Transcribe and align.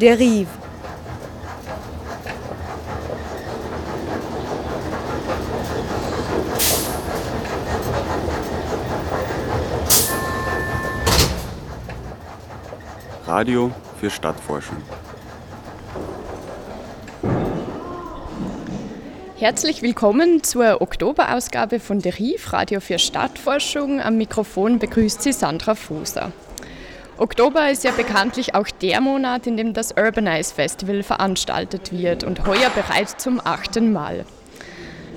Derive. 0.00 0.46
Radio 13.26 13.70
für 13.98 14.10
Stadtforschung. 14.10 14.76
Herzlich 19.38 19.80
willkommen 19.80 20.42
zur 20.42 20.82
Oktoberausgabe 20.82 21.80
von 21.80 22.00
der 22.00 22.18
RIF 22.18 22.52
Radio 22.52 22.80
für 22.80 22.98
Stadtforschung. 22.98 24.02
Am 24.02 24.18
Mikrofon 24.18 24.78
begrüßt 24.78 25.22
Sie 25.22 25.32
Sandra 25.32 25.74
Fuser. 25.74 26.32
Oktober 27.18 27.70
ist 27.70 27.82
ja 27.82 27.92
bekanntlich 27.92 28.54
auch 28.54 28.68
der 28.68 29.00
Monat, 29.00 29.46
in 29.46 29.56
dem 29.56 29.72
das 29.72 29.92
Urbanize 29.96 30.54
Festival 30.54 31.02
veranstaltet 31.02 31.90
wird 31.90 32.24
und 32.24 32.46
heuer 32.46 32.68
bereits 32.74 33.16
zum 33.16 33.40
achten 33.42 33.90
Mal. 33.90 34.26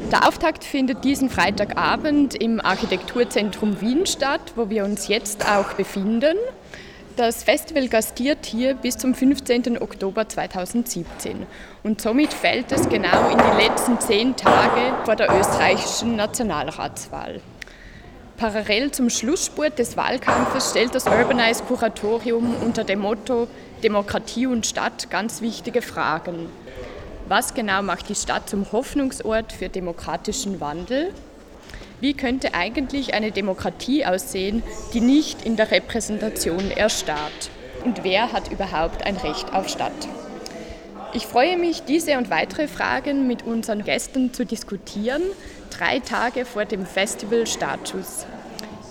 Der 0.10 0.26
Auftakt 0.26 0.64
findet 0.64 1.04
diesen 1.04 1.30
Freitagabend 1.30 2.36
im 2.36 2.62
Architekturzentrum 2.62 3.82
Wien 3.82 4.06
statt, 4.06 4.54
wo 4.56 4.70
wir 4.70 4.86
uns 4.86 5.10
jetzt 5.10 5.46
auch 5.46 5.74
befinden. 5.74 6.38
Das 7.18 7.44
Festival 7.44 7.90
gastiert 7.90 8.46
hier 8.46 8.76
bis 8.76 8.98
zum 8.98 9.14
15. 9.14 9.82
Oktober 9.82 10.30
2017 10.30 11.46
und 11.84 12.00
somit 12.00 12.34
fällt 12.34 12.72
es 12.72 12.88
genau 12.88 13.30
in 13.30 13.38
die 13.38 13.62
letzten 13.62 14.00
zehn 14.00 14.38
Tage 14.38 14.96
vor 15.04 15.18
der 15.18 15.38
österreichischen 15.38 16.16
Nationalratswahl. 16.16 17.42
Parallel 18.40 18.92
zum 18.92 19.10
Schlussspurt 19.10 19.78
des 19.80 19.98
Wahlkampfes 19.98 20.70
stellt 20.70 20.96
das 20.96 21.08
Urbanize 21.08 21.62
Kuratorium 21.62 22.56
unter 22.64 22.86
dem 22.86 23.00
Motto 23.00 23.50
Demokratie 23.84 24.46
und 24.46 24.66
Stadt 24.66 25.10
ganz 25.10 25.42
wichtige 25.42 25.82
Fragen. 25.82 26.48
Was 27.28 27.54
genau 27.54 27.82
macht 27.82 28.08
die 28.08 28.16
Stadt 28.16 28.50
zum 28.50 28.72
Hoffnungsort 28.72 29.52
für 29.52 29.68
demokratischen 29.68 30.62
Wandel? 30.62 31.14
Wie 32.00 32.14
könnte 32.14 32.54
eigentlich 32.54 33.14
eine 33.14 33.34
Demokratie 33.34 34.06
aussehen, 34.06 34.64
die 34.94 35.02
nicht 35.02 35.46
in 35.46 35.58
der 35.58 35.70
Repräsentation 35.70 36.72
erstarrt? 36.72 37.50
Und 37.84 38.06
wer 38.06 38.32
hat 38.32 38.50
überhaupt 38.54 39.06
ein 39.06 39.18
Recht 39.18 39.54
auf 39.54 39.68
Stadt? 39.68 40.08
Ich 41.12 41.26
freue 41.26 41.58
mich, 41.58 41.82
diese 41.82 42.18
und 42.18 42.30
weitere 42.30 42.70
Fragen 42.70 43.28
mit 43.28 43.44
unseren 43.44 43.84
Gästen 43.84 44.32
zu 44.34 44.46
diskutieren, 44.46 45.24
drei 45.70 46.00
Tage 46.00 46.46
vor 46.46 46.66
dem 46.66 46.86
Festival 46.86 47.48
Startschuss. 47.48 48.26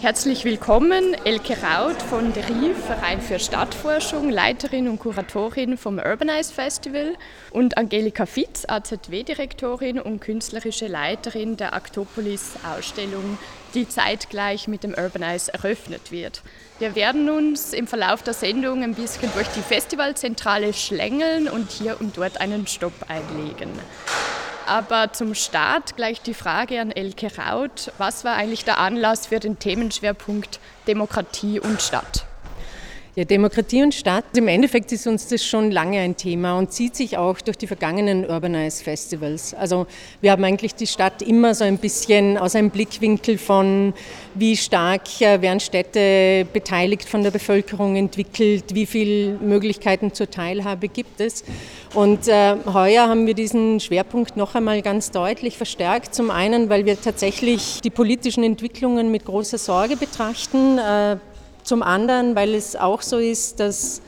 Herzlich 0.00 0.44
willkommen, 0.44 1.16
Elke 1.24 1.56
Raut 1.60 2.00
von 2.02 2.32
der 2.32 2.48
RIF, 2.48 2.78
Verein 2.86 3.20
für 3.20 3.40
Stadtforschung, 3.40 4.30
Leiterin 4.30 4.88
und 4.88 5.00
Kuratorin 5.00 5.76
vom 5.76 5.98
Urbanize 5.98 6.54
Festival 6.54 7.16
und 7.50 7.76
Angelika 7.76 8.24
Fitz, 8.24 8.64
AZW-Direktorin 8.68 9.98
und 9.98 10.20
künstlerische 10.20 10.86
Leiterin 10.86 11.56
der 11.56 11.74
Aktopolis-Ausstellung, 11.74 13.38
die 13.74 13.88
zeitgleich 13.88 14.68
mit 14.68 14.84
dem 14.84 14.94
Urbanize 14.94 15.52
eröffnet 15.52 16.12
wird. 16.12 16.42
Wir 16.78 16.94
werden 16.94 17.28
uns 17.28 17.72
im 17.72 17.88
Verlauf 17.88 18.22
der 18.22 18.34
Sendung 18.34 18.84
ein 18.84 18.94
bisschen 18.94 19.32
durch 19.34 19.48
die 19.48 19.62
Festivalzentrale 19.62 20.74
schlängeln 20.74 21.48
und 21.48 21.72
hier 21.72 22.00
und 22.00 22.16
dort 22.16 22.40
einen 22.40 22.68
Stopp 22.68 22.94
einlegen. 23.08 23.70
Aber 24.68 25.14
zum 25.14 25.34
Start 25.34 25.96
gleich 25.96 26.20
die 26.20 26.34
Frage 26.34 26.78
an 26.78 26.90
Elke 26.90 27.30
Raut. 27.38 27.90
Was 27.96 28.26
war 28.26 28.34
eigentlich 28.34 28.66
der 28.66 28.76
Anlass 28.76 29.28
für 29.28 29.40
den 29.40 29.58
Themenschwerpunkt 29.58 30.60
Demokratie 30.86 31.58
und 31.58 31.80
Stadt? 31.80 32.26
Ja, 33.18 33.24
Demokratie 33.24 33.82
und 33.82 33.96
Stadt, 33.96 34.26
im 34.36 34.46
Endeffekt 34.46 34.92
ist 34.92 35.08
uns 35.08 35.26
das 35.26 35.44
schon 35.44 35.72
lange 35.72 35.98
ein 35.98 36.16
Thema 36.16 36.56
und 36.56 36.72
zieht 36.72 36.94
sich 36.94 37.18
auch 37.18 37.40
durch 37.40 37.58
die 37.58 37.66
vergangenen 37.66 38.24
Urbanize 38.24 38.84
Festivals. 38.84 39.54
Also 39.54 39.88
wir 40.20 40.30
haben 40.30 40.44
eigentlich 40.44 40.76
die 40.76 40.86
Stadt 40.86 41.20
immer 41.22 41.52
so 41.52 41.64
ein 41.64 41.78
bisschen 41.78 42.38
aus 42.38 42.54
einem 42.54 42.70
Blickwinkel 42.70 43.36
von, 43.36 43.92
wie 44.36 44.56
stark 44.56 45.20
äh, 45.20 45.42
werden 45.42 45.58
Städte 45.58 46.46
beteiligt 46.52 47.08
von 47.08 47.24
der 47.24 47.32
Bevölkerung 47.32 47.96
entwickelt, 47.96 48.72
wie 48.72 48.86
viele 48.86 49.32
Möglichkeiten 49.40 50.14
zur 50.14 50.30
Teilhabe 50.30 50.86
gibt 50.86 51.20
es. 51.20 51.42
Und 51.94 52.28
äh, 52.28 52.54
heuer 52.72 53.08
haben 53.08 53.26
wir 53.26 53.34
diesen 53.34 53.80
Schwerpunkt 53.80 54.36
noch 54.36 54.54
einmal 54.54 54.80
ganz 54.80 55.10
deutlich 55.10 55.56
verstärkt. 55.56 56.14
Zum 56.14 56.30
einen, 56.30 56.68
weil 56.68 56.86
wir 56.86 57.00
tatsächlich 57.00 57.80
die 57.80 57.90
politischen 57.90 58.44
Entwicklungen 58.44 59.10
mit 59.10 59.24
großer 59.24 59.58
Sorge 59.58 59.96
betrachten. 59.96 60.78
Äh, 60.78 61.16
zum 61.68 61.82
anderen, 61.82 62.34
weil 62.34 62.54
es 62.54 62.74
auch 62.74 63.02
so 63.02 63.18
ist, 63.18 63.60
dass 63.60 64.00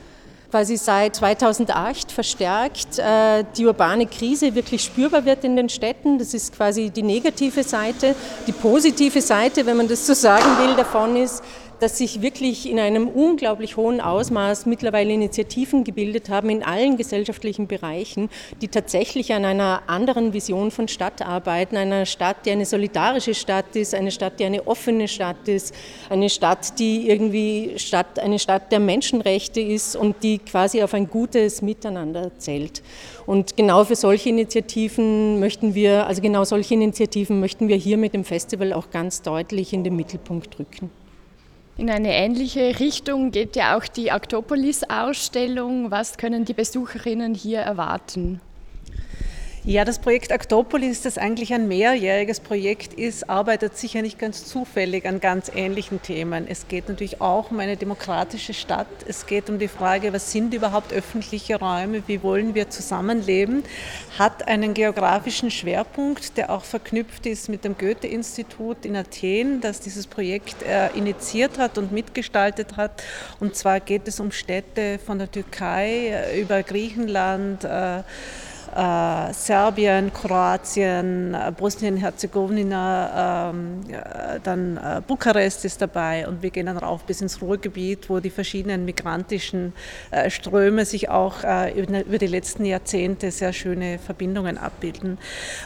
quasi 0.49 0.75
seit 0.75 1.15
2008 1.15 2.11
verstärkt 2.11 2.99
äh, 2.99 3.45
die 3.55 3.65
urbane 3.65 4.05
Krise 4.05 4.53
wirklich 4.53 4.83
spürbar 4.83 5.23
wird 5.23 5.45
in 5.45 5.55
den 5.55 5.69
Städten. 5.69 6.17
Das 6.17 6.33
ist 6.33 6.53
quasi 6.53 6.89
die 6.89 7.03
negative 7.03 7.63
Seite. 7.63 8.15
Die 8.47 8.51
positive 8.51 9.21
Seite, 9.21 9.65
wenn 9.65 9.77
man 9.77 9.87
das 9.87 10.05
so 10.05 10.13
sagen 10.13 10.57
will, 10.59 10.75
davon 10.75 11.15
ist, 11.15 11.41
dass 11.81 11.97
sich 11.97 12.21
wirklich 12.21 12.69
in 12.69 12.79
einem 12.79 13.07
unglaublich 13.07 13.75
hohen 13.75 14.01
Ausmaß 14.01 14.67
mittlerweile 14.67 15.11
Initiativen 15.13 15.83
gebildet 15.83 16.29
haben 16.29 16.51
in 16.51 16.61
allen 16.61 16.95
gesellschaftlichen 16.95 17.65
Bereichen, 17.65 18.29
die 18.61 18.67
tatsächlich 18.67 19.33
an 19.33 19.45
einer 19.45 19.81
anderen 19.87 20.31
Vision 20.31 20.69
von 20.69 20.87
Stadt 20.87 21.23
arbeiten, 21.23 21.75
einer 21.77 22.05
Stadt, 22.05 22.45
die 22.45 22.51
eine 22.51 22.67
solidarische 22.67 23.33
Stadt 23.33 23.75
ist, 23.75 23.95
eine 23.95 24.11
Stadt, 24.11 24.39
die 24.39 24.45
eine 24.45 24.67
offene 24.67 25.07
Stadt 25.07 25.47
ist, 25.47 25.73
eine 26.11 26.29
Stadt, 26.29 26.77
die 26.77 27.09
irgendwie 27.09 27.73
Stadt, 27.77 28.19
eine 28.19 28.37
Stadt 28.37 28.71
der 28.71 28.79
Menschenrechte 28.79 29.59
ist 29.59 29.95
und 29.95 30.21
die 30.21 30.37
quasi 30.37 30.83
auf 30.83 30.93
ein 30.93 31.09
gutes 31.09 31.63
Miteinander 31.63 32.29
zählt. 32.37 32.83
Und 33.25 33.57
genau 33.57 33.85
für 33.85 33.95
solche 33.95 34.29
Initiativen 34.29 35.39
möchten 35.39 35.73
wir, 35.73 36.05
also 36.05 36.21
genau 36.21 36.43
solche 36.43 36.75
Initiativen 36.75 37.39
möchten 37.39 37.67
wir 37.67 37.75
hier 37.75 37.97
mit 37.97 38.13
dem 38.13 38.23
Festival 38.23 38.71
auch 38.71 38.91
ganz 38.91 39.23
deutlich 39.23 39.73
in 39.73 39.83
den 39.83 39.95
Mittelpunkt 39.95 40.59
rücken. 40.59 41.00
In 41.81 41.89
eine 41.89 42.13
ähnliche 42.13 42.79
Richtung 42.79 43.31
geht 43.31 43.55
ja 43.55 43.75
auch 43.75 43.87
die 43.87 44.11
Aktopolis-Ausstellung. 44.11 45.89
Was 45.89 46.15
können 46.19 46.45
die 46.45 46.53
Besucherinnen 46.53 47.33
hier 47.33 47.61
erwarten? 47.61 48.39
Ja, 49.63 49.85
das 49.85 49.99
Projekt 49.99 50.31
Aktopolis, 50.31 51.03
das 51.03 51.19
eigentlich 51.19 51.53
ein 51.53 51.67
mehrjähriges 51.67 52.39
Projekt 52.39 52.95
ist, 52.95 53.29
arbeitet 53.29 53.77
sicher 53.77 54.01
nicht 54.01 54.17
ganz 54.17 54.43
zufällig 54.45 55.05
an 55.05 55.19
ganz 55.19 55.51
ähnlichen 55.53 56.01
Themen. 56.01 56.47
Es 56.47 56.67
geht 56.67 56.89
natürlich 56.89 57.21
auch 57.21 57.51
um 57.51 57.59
eine 57.59 57.77
demokratische 57.77 58.55
Stadt. 58.55 58.87
Es 59.07 59.27
geht 59.27 59.51
um 59.51 59.59
die 59.59 59.67
Frage, 59.67 60.13
was 60.13 60.31
sind 60.31 60.55
überhaupt 60.55 60.91
öffentliche 60.91 61.59
Räume, 61.59 62.01
wie 62.07 62.23
wollen 62.23 62.55
wir 62.55 62.71
zusammenleben, 62.71 63.61
hat 64.17 64.47
einen 64.47 64.73
geografischen 64.73 65.51
Schwerpunkt, 65.51 66.37
der 66.37 66.49
auch 66.49 66.63
verknüpft 66.63 67.27
ist 67.27 67.47
mit 67.47 67.63
dem 67.63 67.77
Goethe-Institut 67.77 68.83
in 68.83 68.95
Athen, 68.95 69.61
das 69.61 69.79
dieses 69.79 70.07
Projekt 70.07 70.63
äh, 70.63 70.89
initiiert 70.95 71.59
hat 71.59 71.77
und 71.77 71.91
mitgestaltet 71.91 72.77
hat. 72.77 73.03
Und 73.39 73.55
zwar 73.55 73.79
geht 73.79 74.07
es 74.07 74.19
um 74.19 74.31
Städte 74.31 74.97
von 74.97 75.19
der 75.19 75.29
Türkei 75.29 76.07
äh, 76.07 76.41
über 76.41 76.63
Griechenland, 76.63 77.63
äh, 78.75 79.33
Serbien, 79.33 80.11
Kroatien, 80.13 81.33
äh, 81.33 81.51
Bosnien-Herzegowina, 81.55 83.49
ähm, 83.51 83.81
dann 84.43 84.77
äh, 84.77 85.01
Bukarest 85.05 85.65
ist 85.65 85.81
dabei 85.81 86.27
und 86.27 86.41
wir 86.41 86.49
gehen 86.49 86.65
dann 86.67 86.77
rauf 86.77 87.03
bis 87.03 87.21
ins 87.21 87.41
Ruhrgebiet, 87.41 88.09
wo 88.09 88.19
die 88.19 88.29
verschiedenen 88.29 88.85
migrantischen 88.85 89.73
äh, 90.11 90.29
Ströme 90.29 90.85
sich 90.85 91.09
auch 91.09 91.43
äh, 91.43 91.79
über, 91.79 92.05
über 92.05 92.17
die 92.17 92.27
letzten 92.27 92.65
Jahrzehnte 92.65 93.31
sehr 93.31 93.53
schöne 93.53 93.99
Verbindungen 93.99 94.57
abbilden. 94.57 95.17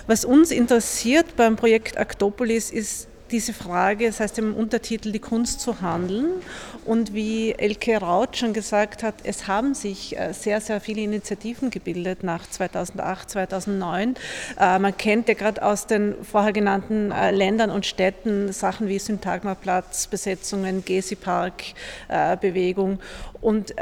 Was 0.07 0.25
uns 0.25 0.51
interessiert 0.51 1.35
beim 1.35 1.55
Projekt 1.55 1.97
Aktopolis 1.97 2.71
ist 2.71 3.07
diese 3.31 3.53
Frage, 3.53 4.07
das 4.07 4.19
heißt 4.19 4.37
im 4.39 4.53
Untertitel 4.55 5.11
die 5.11 5.19
Kunst 5.19 5.61
zu 5.61 5.81
handeln. 5.81 6.41
Und 6.85 7.13
wie 7.13 7.51
Elke 7.53 7.97
Raut 7.97 8.35
schon 8.37 8.53
gesagt 8.53 9.03
hat, 9.03 9.15
es 9.23 9.47
haben 9.47 9.73
sich 9.73 10.17
äh, 10.17 10.33
sehr, 10.33 10.61
sehr 10.61 10.79
viele 10.79 11.01
Initiativen 11.01 11.69
gebildet 11.69 12.23
nach 12.23 12.49
2008, 12.49 13.29
2009. 13.31 14.15
Äh, 14.59 14.79
man 14.79 14.97
kennt 14.97 15.27
ja 15.27 15.33
gerade 15.33 15.61
aus 15.63 15.87
den 15.87 16.15
vorher 16.23 16.53
genannten 16.53 17.11
äh, 17.11 17.31
Ländern 17.31 17.71
und 17.71 17.85
Städten 17.85 18.53
Sachen 18.53 18.87
wie 18.87 18.99
Syntagmaplatz, 18.99 20.07
Besetzungen, 20.07 20.85
Gezi-Park-Bewegung. 20.85 22.99
Und 23.41 23.75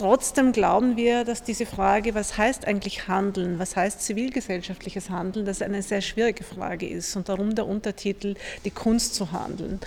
Trotzdem 0.00 0.52
glauben 0.52 0.96
wir, 0.96 1.24
dass 1.24 1.42
diese 1.42 1.66
Frage, 1.66 2.14
was 2.14 2.38
heißt 2.38 2.66
eigentlich 2.66 3.06
Handeln, 3.06 3.58
was 3.58 3.76
heißt 3.76 4.00
zivilgesellschaftliches 4.00 5.10
Handeln, 5.10 5.44
dass 5.44 5.60
eine 5.60 5.82
sehr 5.82 6.00
schwierige 6.00 6.42
Frage 6.42 6.88
ist 6.88 7.16
und 7.16 7.28
darum 7.28 7.54
der 7.54 7.66
Untertitel 7.66 8.34
Die 8.64 8.70
Kunst 8.70 9.14
zu 9.14 9.30
handeln. 9.32 9.78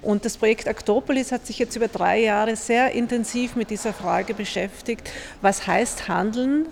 Und 0.00 0.24
das 0.24 0.38
Projekt 0.38 0.68
Aktopolis 0.68 1.32
hat 1.32 1.44
sich 1.44 1.58
jetzt 1.58 1.76
über 1.76 1.88
drei 1.88 2.18
Jahre 2.18 2.56
sehr 2.56 2.92
intensiv 2.92 3.56
mit 3.56 3.68
dieser 3.68 3.92
Frage 3.92 4.32
beschäftigt, 4.32 5.10
was 5.42 5.66
heißt 5.66 6.08
Handeln 6.08 6.64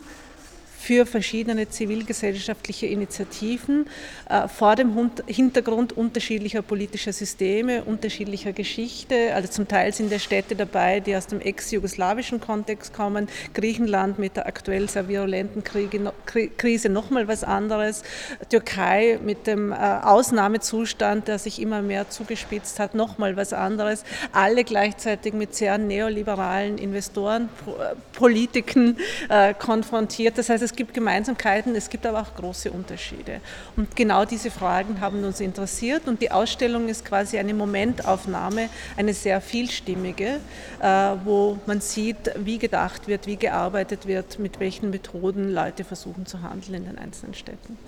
für 0.87 1.05
verschiedene 1.05 1.69
zivilgesellschaftliche 1.69 2.87
Initiativen 2.87 3.87
äh, 4.29 4.47
vor 4.47 4.77
dem 4.77 5.11
Hintergrund 5.27 5.97
unterschiedlicher 5.97 6.62
politischer 6.62 7.12
Systeme, 7.12 7.83
unterschiedlicher 7.83 8.53
Geschichte. 8.53 9.35
Also 9.35 9.49
zum 9.49 9.67
Teil 9.67 9.93
sind 9.93 10.12
ja 10.12 10.21
Städte 10.21 10.55
dabei, 10.55 11.00
die 11.00 11.17
aus 11.17 11.27
dem 11.27 11.41
ex-jugoslawischen 11.41 12.41
Kontext 12.41 12.94
kommen. 12.94 13.27
Griechenland 13.53 14.21
mit 14.21 14.37
der 14.37 14.47
aktuell 14.47 14.88
sehr 14.88 15.09
virulenten 15.09 15.65
Krise 15.65 16.88
nochmal 16.88 17.27
was 17.27 17.43
anderes. 17.43 18.05
Türkei 18.49 19.19
mit 19.25 19.49
dem 19.49 19.73
äh, 19.73 19.75
Ausnahmezustand, 19.75 21.27
der 21.27 21.41
sich 21.41 21.61
immer 21.61 21.83
mehr 21.83 22.11
zugespitzt 22.11 22.79
hat, 22.79 22.94
nochmal 22.94 23.37
was 23.37 23.53
anderes. 23.53 24.05
Alle 24.31 24.62
gleichzeitig 24.62 25.35
mit 25.35 25.56
sehr 25.56 25.79
neoliberalen 25.79 26.79
Investorenpolitiken 26.79 28.99
äh, 29.29 29.53
konfrontiert. 29.53 30.38
Das 30.38 30.49
heißt, 30.49 30.62
es 30.62 30.75
gibt 30.76 30.94
Gemeinsamkeiten, 30.94 31.75
es 31.75 31.90
gibt 31.90 32.06
aber 32.06 32.20
auch 32.20 32.34
große 32.34 32.70
Unterschiede. 32.70 33.40
Und 33.76 33.96
genau 33.96 34.25
diese 34.25 34.50
Fragen 34.50 35.00
haben 35.00 35.25
uns 35.25 35.40
interessiert 35.40 36.06
und 36.06 36.20
die 36.20 36.31
Ausstellung 36.31 36.88
ist 36.88 37.05
quasi 37.05 37.38
eine 37.38 37.55
Momentaufnahme, 37.55 38.69
eine 38.96 39.14
sehr 39.14 39.40
vielstimmige, 39.40 40.40
äh, 40.81 40.87
wo 41.25 41.58
man 41.67 41.81
sieht, 41.81 42.31
wie 42.37 42.58
gedacht 42.58 43.08
wird, 43.08 43.26
wie 43.26 43.37
gearbeitet 43.37 44.06
wird, 44.06 44.38
mit 44.38 44.61
welchen 44.61 44.90
Methoden 44.90 45.52
Leute 45.52 45.84
versuchen 45.84 46.26
zu 46.26 46.43
handeln 46.43 46.75
in 46.75 46.84
den 46.84 46.99
einzelnen 46.99 47.34
Städten. 47.34 47.78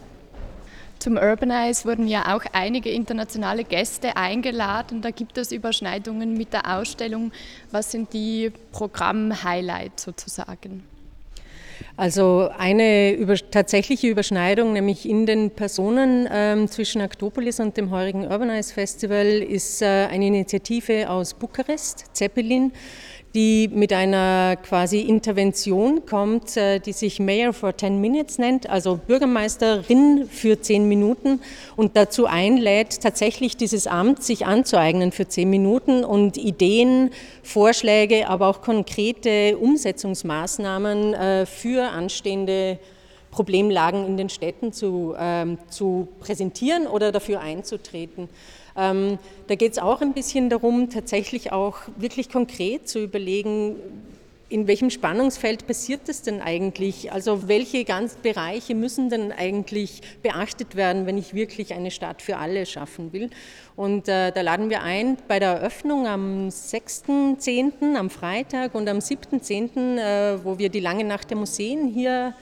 Zum 0.98 1.16
Urbanize 1.16 1.84
wurden 1.84 2.08
ja 2.08 2.36
auch 2.36 2.42
einige 2.52 2.90
internationale 2.90 3.62
Gäste 3.62 4.16
eingeladen. 4.16 5.00
Da 5.00 5.12
gibt 5.12 5.38
es 5.38 5.52
Überschneidungen 5.52 6.34
mit 6.34 6.52
der 6.52 6.76
Ausstellung. 6.76 7.30
Was 7.70 7.92
sind 7.92 8.12
die 8.12 8.52
Programm-Highlights 8.72 10.02
sozusagen? 10.02 10.82
Also 11.98 12.48
eine 12.56 13.10
über, 13.10 13.34
tatsächliche 13.34 14.06
Überschneidung, 14.06 14.72
nämlich 14.72 15.08
in 15.08 15.26
den 15.26 15.50
Personen 15.50 16.28
ähm, 16.30 16.68
zwischen 16.68 17.00
Aktopolis 17.00 17.58
und 17.58 17.76
dem 17.76 17.90
heurigen 17.90 18.24
Urbanize 18.24 18.72
Festival, 18.72 19.26
ist 19.26 19.82
äh, 19.82 20.06
eine 20.08 20.28
Initiative 20.28 21.10
aus 21.10 21.34
Bukarest, 21.34 22.04
Zeppelin, 22.12 22.70
die 23.38 23.70
mit 23.72 23.92
einer 23.92 24.56
quasi 24.56 24.98
Intervention 24.98 26.04
kommt, 26.06 26.56
äh, 26.56 26.80
die 26.80 26.92
sich 26.92 27.20
Mayor 27.20 27.52
for 27.52 27.76
10 27.76 28.00
Minutes 28.00 28.38
nennt, 28.38 28.68
also 28.68 28.98
Bürgermeisterin 29.06 30.28
für 30.28 30.60
10 30.60 30.88
Minuten 30.88 31.40
und 31.76 31.96
dazu 31.96 32.26
einlädt, 32.26 33.00
tatsächlich 33.00 33.56
dieses 33.56 33.86
Amt 33.86 34.24
sich 34.24 34.44
anzueignen 34.44 35.12
für 35.12 35.28
10 35.28 35.48
Minuten 35.48 36.02
und 36.02 36.36
Ideen, 36.36 37.10
Vorschläge, 37.44 38.28
aber 38.28 38.48
auch 38.48 38.60
konkrete 38.60 39.56
Umsetzungsmaßnahmen 39.56 41.14
äh, 41.14 41.46
für 41.46 41.90
anstehende 41.90 42.80
Problemlagen 43.30 44.04
in 44.04 44.16
den 44.16 44.30
Städten 44.30 44.72
zu, 44.72 45.14
ähm, 45.16 45.58
zu 45.70 46.08
präsentieren 46.18 46.88
oder 46.88 47.12
dafür 47.12 47.38
einzutreten. 47.38 48.28
Ähm, 48.78 49.18
da 49.48 49.56
geht 49.56 49.72
es 49.72 49.78
auch 49.78 50.00
ein 50.00 50.14
bisschen 50.14 50.48
darum, 50.48 50.88
tatsächlich 50.88 51.52
auch 51.52 51.78
wirklich 51.96 52.30
konkret 52.30 52.88
zu 52.88 53.02
überlegen, 53.02 53.76
in 54.50 54.66
welchem 54.66 54.88
Spannungsfeld 54.88 55.66
passiert 55.66 56.02
das 56.06 56.22
denn 56.22 56.40
eigentlich? 56.40 57.12
Also 57.12 57.48
welche 57.48 57.84
ganz 57.84 58.14
Bereiche 58.14 58.74
müssen 58.74 59.10
denn 59.10 59.30
eigentlich 59.30 60.00
beachtet 60.22 60.74
werden, 60.74 61.06
wenn 61.06 61.18
ich 61.18 61.34
wirklich 61.34 61.74
eine 61.74 61.90
Stadt 61.90 62.22
für 62.22 62.38
alle 62.38 62.64
schaffen 62.64 63.12
will? 63.12 63.28
Und 63.76 64.08
äh, 64.08 64.32
da 64.32 64.40
laden 64.40 64.70
wir 64.70 64.82
ein 64.82 65.18
bei 65.28 65.38
der 65.38 65.50
Eröffnung 65.50 66.06
am 66.06 66.48
6.10., 66.48 67.94
am 67.94 68.08
Freitag 68.08 68.74
und 68.74 68.88
am 68.88 68.98
7.10., 68.98 69.98
äh, 69.98 70.44
wo 70.44 70.58
wir 70.58 70.70
die 70.70 70.80
lange 70.80 71.04
Nacht 71.04 71.28
der 71.28 71.36
Museen 71.36 71.86
hier 71.88 72.34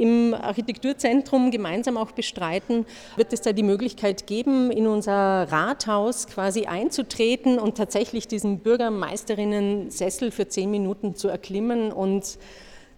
im 0.00 0.34
Architekturzentrum 0.34 1.50
gemeinsam 1.50 1.96
auch 1.96 2.12
bestreiten, 2.12 2.86
wird 3.16 3.32
es 3.32 3.42
da 3.42 3.52
die 3.52 3.62
Möglichkeit 3.62 4.26
geben, 4.26 4.70
in 4.70 4.86
unser 4.86 5.12
Rathaus 5.50 6.26
quasi 6.26 6.66
einzutreten 6.66 7.58
und 7.58 7.76
tatsächlich 7.76 8.26
diesen 8.26 8.58
Bürgermeisterinnen-Sessel 8.60 10.30
für 10.30 10.48
zehn 10.48 10.70
Minuten 10.70 11.14
zu 11.14 11.28
erklimmen 11.28 11.92
und 11.92 12.38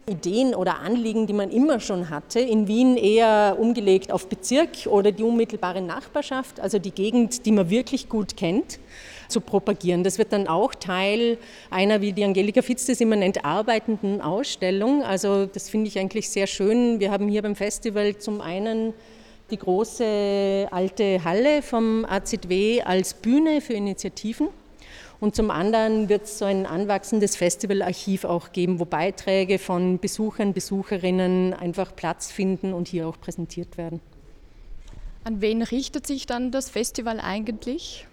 Ideen 0.08 0.54
oder 0.54 0.80
Anliegen, 0.80 1.26
die 1.26 1.32
man 1.32 1.50
immer 1.50 1.78
schon 1.78 2.10
hatte, 2.10 2.40
in 2.40 2.66
Wien 2.66 2.96
eher 2.96 3.56
umgelegt 3.58 4.10
auf 4.10 4.28
Bezirk 4.28 4.86
oder 4.86 5.12
die 5.12 5.22
unmittelbare 5.22 5.80
Nachbarschaft, 5.80 6.58
also 6.58 6.78
die 6.78 6.90
Gegend, 6.90 7.46
die 7.46 7.52
man 7.52 7.70
wirklich 7.70 8.08
gut 8.08 8.36
kennt 8.36 8.80
zu 9.32 9.40
propagieren. 9.40 10.04
Das 10.04 10.18
wird 10.18 10.32
dann 10.32 10.46
auch 10.46 10.74
Teil 10.74 11.38
einer, 11.70 12.00
wie 12.00 12.12
die 12.12 12.24
Angelika 12.24 12.62
Fitz 12.62 12.86
das 12.86 13.00
immer 13.00 13.16
nennt, 13.16 13.44
arbeitenden 13.44 14.20
Ausstellung. 14.20 15.02
Also 15.02 15.46
das 15.46 15.68
finde 15.70 15.88
ich 15.88 15.98
eigentlich 15.98 16.30
sehr 16.30 16.46
schön. 16.46 17.00
Wir 17.00 17.10
haben 17.10 17.28
hier 17.28 17.42
beim 17.42 17.56
Festival 17.56 18.16
zum 18.18 18.40
einen 18.40 18.92
die 19.50 19.58
große 19.58 20.68
alte 20.70 21.24
Halle 21.24 21.62
vom 21.62 22.04
AZW 22.04 22.82
als 22.82 23.14
Bühne 23.14 23.60
für 23.60 23.74
Initiativen. 23.74 24.48
Und 25.20 25.36
zum 25.36 25.52
anderen 25.52 26.08
wird 26.08 26.24
es 26.24 26.38
so 26.38 26.46
ein 26.46 26.66
anwachsendes 26.66 27.36
Festivalarchiv 27.36 28.24
auch 28.24 28.50
geben, 28.50 28.80
wo 28.80 28.84
Beiträge 28.84 29.60
von 29.60 30.00
Besuchern, 30.00 30.52
Besucherinnen 30.52 31.54
einfach 31.54 31.94
Platz 31.94 32.32
finden 32.32 32.72
und 32.72 32.88
hier 32.88 33.06
auch 33.06 33.20
präsentiert 33.20 33.78
werden. 33.78 34.00
An 35.22 35.40
wen 35.40 35.62
richtet 35.62 36.08
sich 36.08 36.26
dann 36.26 36.50
das 36.50 36.70
Festival 36.70 37.20
eigentlich? 37.20 38.08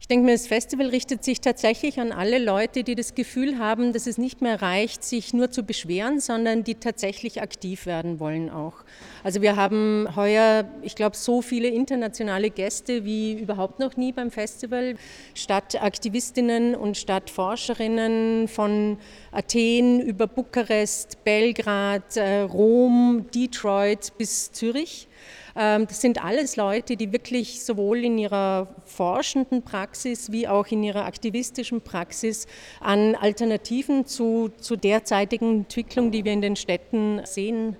Ich 0.00 0.06
denke 0.06 0.24
mir, 0.24 0.32
das 0.32 0.46
Festival 0.46 0.86
richtet 0.86 1.24
sich 1.24 1.40
tatsächlich 1.40 2.00
an 2.00 2.12
alle 2.12 2.38
Leute, 2.38 2.84
die 2.84 2.94
das 2.94 3.14
Gefühl 3.14 3.58
haben, 3.58 3.92
dass 3.92 4.06
es 4.06 4.16
nicht 4.16 4.40
mehr 4.40 4.62
reicht, 4.62 5.04
sich 5.04 5.34
nur 5.34 5.50
zu 5.50 5.64
beschweren, 5.64 6.20
sondern 6.20 6.64
die 6.64 6.76
tatsächlich 6.76 7.42
aktiv 7.42 7.84
werden 7.84 8.20
wollen 8.20 8.48
auch. 8.48 8.84
Also 9.24 9.42
wir 9.42 9.56
haben 9.56 10.08
heuer, 10.14 10.64
ich 10.82 10.94
glaube, 10.94 11.16
so 11.16 11.42
viele 11.42 11.68
internationale 11.68 12.50
Gäste 12.50 13.04
wie 13.04 13.34
überhaupt 13.34 13.80
noch 13.80 13.96
nie 13.96 14.12
beim 14.12 14.30
Festival. 14.30 14.94
Stadtaktivistinnen 15.34 16.74
und 16.74 16.96
Stadtforscherinnen 16.96 18.48
von 18.48 18.98
Athen 19.32 20.00
über 20.00 20.26
Bukarest, 20.26 21.22
Belgrad, 21.24 22.16
äh, 22.16 22.40
Rom, 22.42 23.26
Detroit 23.34 24.16
bis 24.16 24.52
Zürich. 24.52 25.08
Ähm, 25.56 25.86
das 25.86 26.00
sind 26.00 26.22
alles 26.24 26.56
Leute, 26.56 26.96
die 26.96 27.12
wirklich 27.12 27.64
sowohl 27.64 28.04
in 28.04 28.18
ihrer 28.18 28.68
forschenden 28.84 29.62
Praxis 29.62 30.32
wie 30.32 30.48
auch 30.48 30.66
in 30.68 30.82
ihrer 30.82 31.04
aktivistischen 31.04 31.80
Praxis 31.80 32.46
an 32.80 33.14
Alternativen 33.14 34.06
zu, 34.06 34.50
zu 34.58 34.76
derzeitigen 34.76 35.60
Entwicklung, 35.60 36.10
die 36.10 36.24
wir 36.24 36.32
in 36.32 36.42
den 36.42 36.56
Städten 36.56 37.20
sehen, 37.24 37.76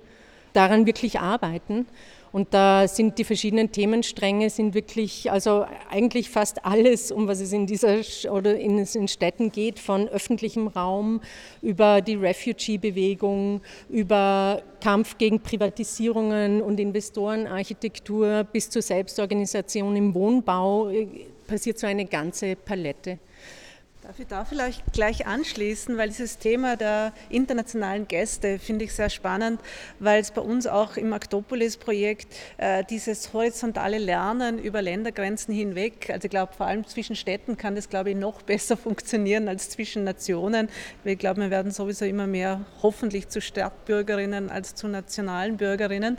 daran 0.53 0.85
wirklich 0.85 1.19
arbeiten. 1.19 1.85
Und 2.31 2.53
da 2.53 2.87
sind 2.87 3.17
die 3.17 3.23
verschiedenen 3.23 3.71
Themenstränge 3.71 4.49
sind 4.49 4.73
wirklich, 4.73 5.31
also 5.31 5.65
eigentlich 5.89 6.29
fast 6.29 6.65
alles, 6.65 7.11
um 7.11 7.27
was 7.27 7.39
es 7.39 7.51
in 7.53 7.65
dieser 7.65 7.99
oder 8.31 8.57
in, 8.57 8.77
in 8.77 9.07
Städten 9.07 9.51
geht, 9.51 9.79
von 9.79 10.07
öffentlichem 10.07 10.67
Raum 10.67 11.21
über 11.61 12.01
die 12.01 12.15
Refugee-Bewegung, 12.15 13.61
über 13.89 14.61
Kampf 14.81 15.17
gegen 15.17 15.39
Privatisierungen 15.39 16.61
und 16.61 16.79
Investorenarchitektur 16.79 18.43
bis 18.43 18.69
zur 18.69 18.81
Selbstorganisation 18.81 19.95
im 19.95 20.13
Wohnbau 20.13 20.89
äh, 20.89 21.07
passiert 21.47 21.79
so 21.79 21.87
eine 21.87 22.05
ganze 22.05 22.55
Palette. 22.55 23.17
Darf 24.09 24.17
ich 24.17 24.25
da 24.25 24.43
vielleicht 24.43 24.91
gleich 24.91 25.27
anschließen, 25.27 25.95
weil 25.99 26.09
dieses 26.09 26.39
Thema 26.39 26.75
der 26.75 27.13
internationalen 27.29 28.07
Gäste 28.07 28.57
finde 28.57 28.85
ich 28.85 28.93
sehr 28.95 29.11
spannend, 29.11 29.61
weil 29.99 30.19
es 30.19 30.31
bei 30.31 30.41
uns 30.41 30.65
auch 30.65 30.97
im 30.97 31.13
Aktopolis-Projekt 31.13 32.35
äh, 32.57 32.83
dieses 32.89 33.33
horizontale 33.33 33.99
Lernen 33.99 34.57
über 34.57 34.81
Ländergrenzen 34.81 35.53
hinweg, 35.53 36.09
also 36.09 36.25
ich 36.25 36.31
glaube 36.31 36.53
vor 36.53 36.65
allem 36.65 36.87
zwischen 36.87 37.15
Städten 37.15 37.55
kann 37.55 37.75
das 37.75 37.87
glaube 37.87 38.09
ich 38.09 38.15
noch 38.15 38.41
besser 38.47 38.77
funktionieren 38.77 39.47
als 39.47 39.69
zwischen 39.69 40.05
Nationen. 40.05 40.69
Ich 41.03 41.19
glaube, 41.19 41.41
wir 41.41 41.51
werden 41.51 41.71
sowieso 41.71 42.05
immer 42.05 42.25
mehr 42.25 42.61
hoffentlich 42.81 43.29
zu 43.29 43.41
Stadtbürgerinnen 43.41 44.49
als 44.49 44.73
zu 44.73 44.87
nationalen 44.87 45.57
Bürgerinnen. 45.57 46.17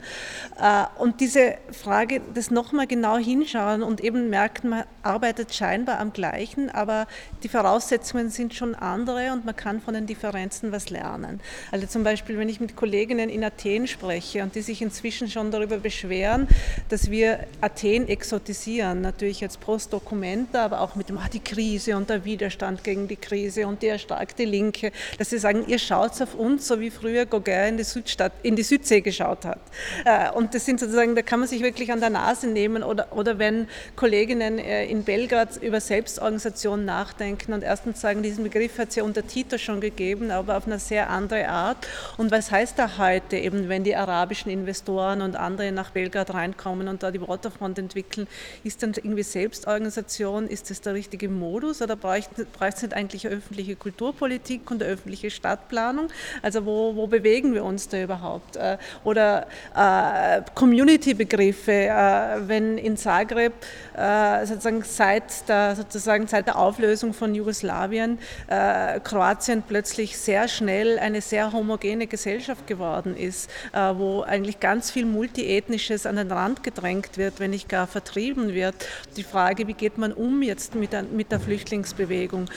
Äh, 0.57 0.85
und 0.97 1.19
diese 1.19 1.57
Frage, 1.73 2.21
das 2.35 2.51
nochmal 2.51 2.87
genau 2.87 3.17
hinschauen 3.17 3.83
und 3.83 3.99
eben 3.99 4.29
merkt, 4.29 4.63
man 4.63 4.85
arbeitet 5.03 5.53
scheinbar 5.53 5.99
am 5.99 6.13
gleichen, 6.13 6.69
aber 6.69 7.05
die 7.43 7.49
Voraussetzungen 7.49 7.80
Voraussetzungen 7.81 8.29
sind 8.29 8.53
schon 8.53 8.75
andere 8.75 9.31
und 9.33 9.43
man 9.43 9.55
kann 9.55 9.81
von 9.81 9.95
den 9.95 10.05
Differenzen 10.05 10.71
was 10.71 10.91
lernen. 10.91 11.39
Also 11.71 11.87
zum 11.87 12.03
Beispiel, 12.03 12.37
wenn 12.37 12.47
ich 12.47 12.59
mit 12.59 12.75
Kolleginnen 12.75 13.27
in 13.27 13.43
Athen 13.43 13.87
spreche 13.87 14.43
und 14.43 14.53
die 14.53 14.61
sich 14.61 14.83
inzwischen 14.83 15.31
schon 15.31 15.49
darüber 15.49 15.77
beschweren, 15.77 16.47
dass 16.89 17.09
wir 17.09 17.39
Athen 17.59 18.07
exotisieren, 18.07 19.01
natürlich 19.01 19.41
jetzt 19.41 19.61
post 19.61 19.91
Documenta, 19.93 20.63
aber 20.63 20.81
auch 20.81 20.93
mit 20.93 21.09
dem, 21.09 21.17
ah, 21.17 21.27
die 21.33 21.39
Krise 21.39 21.97
und 21.97 22.07
der 22.07 22.23
Widerstand 22.23 22.83
gegen 22.83 23.07
die 23.07 23.15
Krise 23.15 23.65
und 23.65 23.81
die 23.81 23.87
erstarkte 23.87 24.43
Linke, 24.43 24.91
dass 25.17 25.31
sie 25.31 25.39
sagen, 25.39 25.63
ihr 25.65 25.79
schaut 25.79 26.21
auf 26.21 26.35
uns, 26.35 26.67
so 26.67 26.79
wie 26.79 26.91
früher 26.91 27.25
Gauguin 27.25 27.69
in 27.69 27.77
die, 27.77 27.83
Südstadt, 27.83 28.33
in 28.43 28.55
die 28.55 28.63
Südsee 28.63 29.01
geschaut 29.01 29.43
hat. 29.43 29.59
Äh, 30.05 30.29
und 30.31 30.53
das 30.53 30.67
sind 30.67 30.79
sozusagen, 30.79 31.15
da 31.15 31.23
kann 31.23 31.39
man 31.39 31.49
sich 31.49 31.63
wirklich 31.63 31.91
an 31.91 31.99
der 31.99 32.11
Nase 32.11 32.45
nehmen 32.45 32.83
oder, 32.83 33.07
oder 33.11 33.39
wenn 33.39 33.67
Kolleginnen 33.95 34.59
äh, 34.59 34.85
in 34.85 35.03
Belgrad 35.03 35.57
über 35.57 35.81
Selbstorganisation 35.81 36.85
nachdenken 36.85 37.53
und 37.53 37.63
erstens 37.71 38.01
sagen, 38.01 38.21
diesen 38.21 38.43
Begriff 38.43 38.77
hat 38.77 38.89
es 38.89 38.95
ja 38.95 39.03
unter 39.03 39.25
Tito 39.25 39.57
schon 39.57 39.79
gegeben, 39.79 40.29
aber 40.29 40.57
auf 40.57 40.67
eine 40.67 40.77
sehr 40.77 41.09
andere 41.09 41.47
Art. 41.47 41.77
Und 42.17 42.29
was 42.29 42.51
heißt 42.51 42.77
da 42.77 42.97
heute 42.97 43.37
eben, 43.37 43.69
wenn 43.69 43.85
die 43.85 43.95
arabischen 43.95 44.51
Investoren 44.51 45.21
und 45.21 45.37
andere 45.37 45.71
nach 45.71 45.91
Belgrad 45.91 46.33
reinkommen 46.33 46.89
und 46.89 47.01
da 47.01 47.11
die 47.11 47.21
Waterfront 47.21 47.79
entwickeln, 47.79 48.27
ist 48.65 48.83
dann 48.83 48.91
irgendwie 48.97 49.23
Selbstorganisation, 49.23 50.47
ist 50.47 50.69
das 50.69 50.81
der 50.81 50.95
richtige 50.95 51.29
Modus 51.29 51.81
oder 51.81 51.95
braucht 51.95 52.29
es 52.59 52.81
nicht 52.81 52.93
eigentlich 52.93 53.25
öffentliche 53.25 53.77
Kulturpolitik 53.77 54.69
und 54.69 54.83
öffentliche 54.83 55.31
Stadtplanung? 55.31 56.09
Also 56.41 56.65
wo, 56.65 56.97
wo 56.97 57.07
bewegen 57.07 57.53
wir 57.53 57.63
uns 57.63 57.87
da 57.87 58.03
überhaupt? 58.03 58.57
Äh, 58.57 58.77
oder 59.05 59.47
äh, 59.77 60.41
Community-Begriffe, 60.55 61.71
äh, 61.71 62.47
wenn 62.49 62.77
in 62.77 62.97
Zagreb 62.97 63.53
äh, 63.95 64.45
sozusagen 64.45 64.83
seit 64.83 65.47
der, 65.47 65.77
sozusagen 65.77 66.27
seit 66.27 66.47
der 66.47 66.59
Auflösung 66.59 67.13
von 67.13 67.33
Jugoslawien 67.33 67.60
äh, 67.63 68.99
Kroatien 68.99 69.63
plötzlich 69.67 70.17
sehr 70.17 70.47
schnell 70.47 70.99
eine 70.99 71.21
sehr 71.21 71.51
homogene 71.51 72.07
Gesellschaft 72.07 72.67
geworden 72.67 73.15
ist, 73.15 73.49
äh, 73.73 73.79
wo 73.95 74.21
eigentlich 74.21 74.59
ganz 74.59 74.91
viel 74.91 75.05
Multiethnisches 75.05 76.05
an 76.05 76.15
den 76.15 76.31
Rand 76.31 76.63
gedrängt 76.63 77.17
wird, 77.17 77.39
wenn 77.39 77.51
nicht 77.51 77.69
gar 77.69 77.87
vertrieben 77.87 78.53
wird. 78.53 78.75
Die 79.17 79.23
Frage, 79.23 79.67
wie 79.67 79.73
geht 79.73 79.97
man 79.97 80.13
um 80.13 80.41
jetzt 80.41 80.75
mit 80.75 80.93
der, 80.93 81.03
mit 81.03 81.31
der 81.31 81.39
Flüchtlingsbewegung 81.39 82.49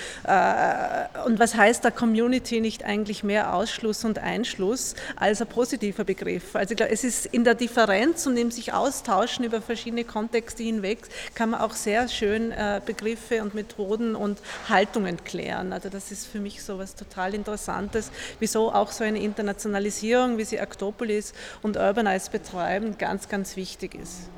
und 1.27 1.39
was 1.39 1.55
heißt 1.55 1.85
da 1.85 1.91
Community 1.91 2.61
nicht 2.61 2.85
eigentlich 2.85 3.25
mehr 3.25 3.55
Ausschluss 3.55 4.05
und 4.05 4.19
Einschluss 4.19 4.95
als 5.17 5.41
ein 5.41 5.49
positiver 5.49 6.05
Begriff? 6.05 6.57
Also 6.57 6.73
ich 6.73 6.77
glaube, 6.77 6.93
es 6.93 7.05
ist 7.05 7.27
in 7.27 7.45
der 7.45 7.55
Differenz 7.55 8.27
und 8.27 8.37
im 8.37 8.51
sich 8.51 8.73
austauschen 8.73 9.45
über 9.45 9.61
verschiedene 9.61 10.05
Kontexte 10.05 10.63
hinweg, 10.63 10.99
kann 11.35 11.51
man 11.51 11.61
auch 11.61 11.73
sehr 11.73 12.09
schön 12.09 12.53
äh, 12.53 12.81
Begriffe 12.85 13.43
und 13.43 13.55
Methoden 13.55 14.15
und 14.15 14.39
Haltungen 14.69 14.94
klären. 15.25 15.73
Also 15.73 15.89
das 15.89 16.11
ist 16.11 16.27
für 16.27 16.41
mich 16.41 16.63
so 16.63 16.79
was 16.79 16.95
total 16.95 17.35
Interessantes, 17.35 18.11
wieso 18.39 18.73
auch 18.73 18.91
so 18.91 19.05
eine 19.05 19.21
Internationalisierung, 19.21 20.39
wie 20.39 20.45
sie 20.45 20.61
Aktopolis 20.61 21.33
und 21.63 21.77
Urbanize 21.77 22.31
betreiben, 22.31 22.97
ganz, 22.99 23.29
ganz 23.29 23.57
wichtig 23.57 23.95
ist. 23.95 24.29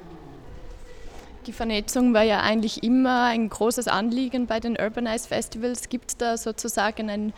Die 1.46 1.52
Vernetzung 1.52 2.12
war 2.12 2.24
ja 2.24 2.40
eigentlich 2.40 2.82
immer 2.82 3.24
ein 3.24 3.48
großes 3.48 3.86
Anliegen 3.86 4.46
bei 4.46 4.58
den 4.58 4.76
Urbanize 4.80 5.28
Festivals. 5.28 5.88
Gibt 5.88 6.10
es 6.10 6.16
da 6.16 6.36
sozusagen 6.36 7.08
ein 7.08 7.32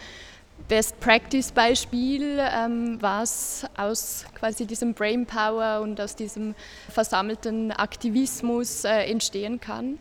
Best-Practice-Beispiel, 0.66 2.38
ähm, 2.40 2.98
was 3.00 3.66
aus 3.76 4.24
quasi 4.34 4.66
diesem 4.66 4.94
Brainpower 4.94 5.80
und 5.82 6.00
aus 6.00 6.16
diesem 6.16 6.54
versammelten 6.90 7.70
Aktivismus 7.70 8.84
äh, 8.84 9.10
entstehen 9.10 9.60
kann? 9.60 9.98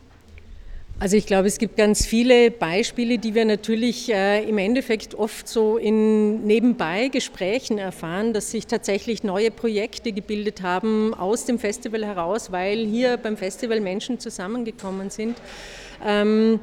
Also 1.00 1.16
ich 1.16 1.28
glaube, 1.28 1.48
es 1.48 1.60
gibt 1.60 1.78
ganz 1.78 2.08
viele 2.08 2.50
Beispiele, 2.50 3.20
die 3.20 3.36
wir 3.36 3.46
natürlich 3.46 4.12
äh, 4.12 4.44
im 4.50 4.58
Endeffekt 4.58 5.14
oft 5.14 5.48
so 5.48 5.78
in 5.78 6.44
nebenbei 6.48 7.10
Gesprächen 7.10 7.78
erfahren, 7.78 8.34
dass 8.34 8.50
sich 8.50 8.66
tatsächlich 8.66 9.24
neue 9.24 9.52
Projekte 9.52 10.12
gebildet 10.12 10.64
haben 10.64 11.14
aus 11.14 11.46
dem 11.46 11.60
Festival 11.60 12.04
heraus, 12.04 12.52
weil 12.52 12.84
hier 12.88 13.18
beim 13.18 13.38
Festival 13.38 13.80
Menschen 13.80 14.20
zusammengekommen 14.20 15.12
sind. 15.12 15.38
Ähm, 16.04 16.60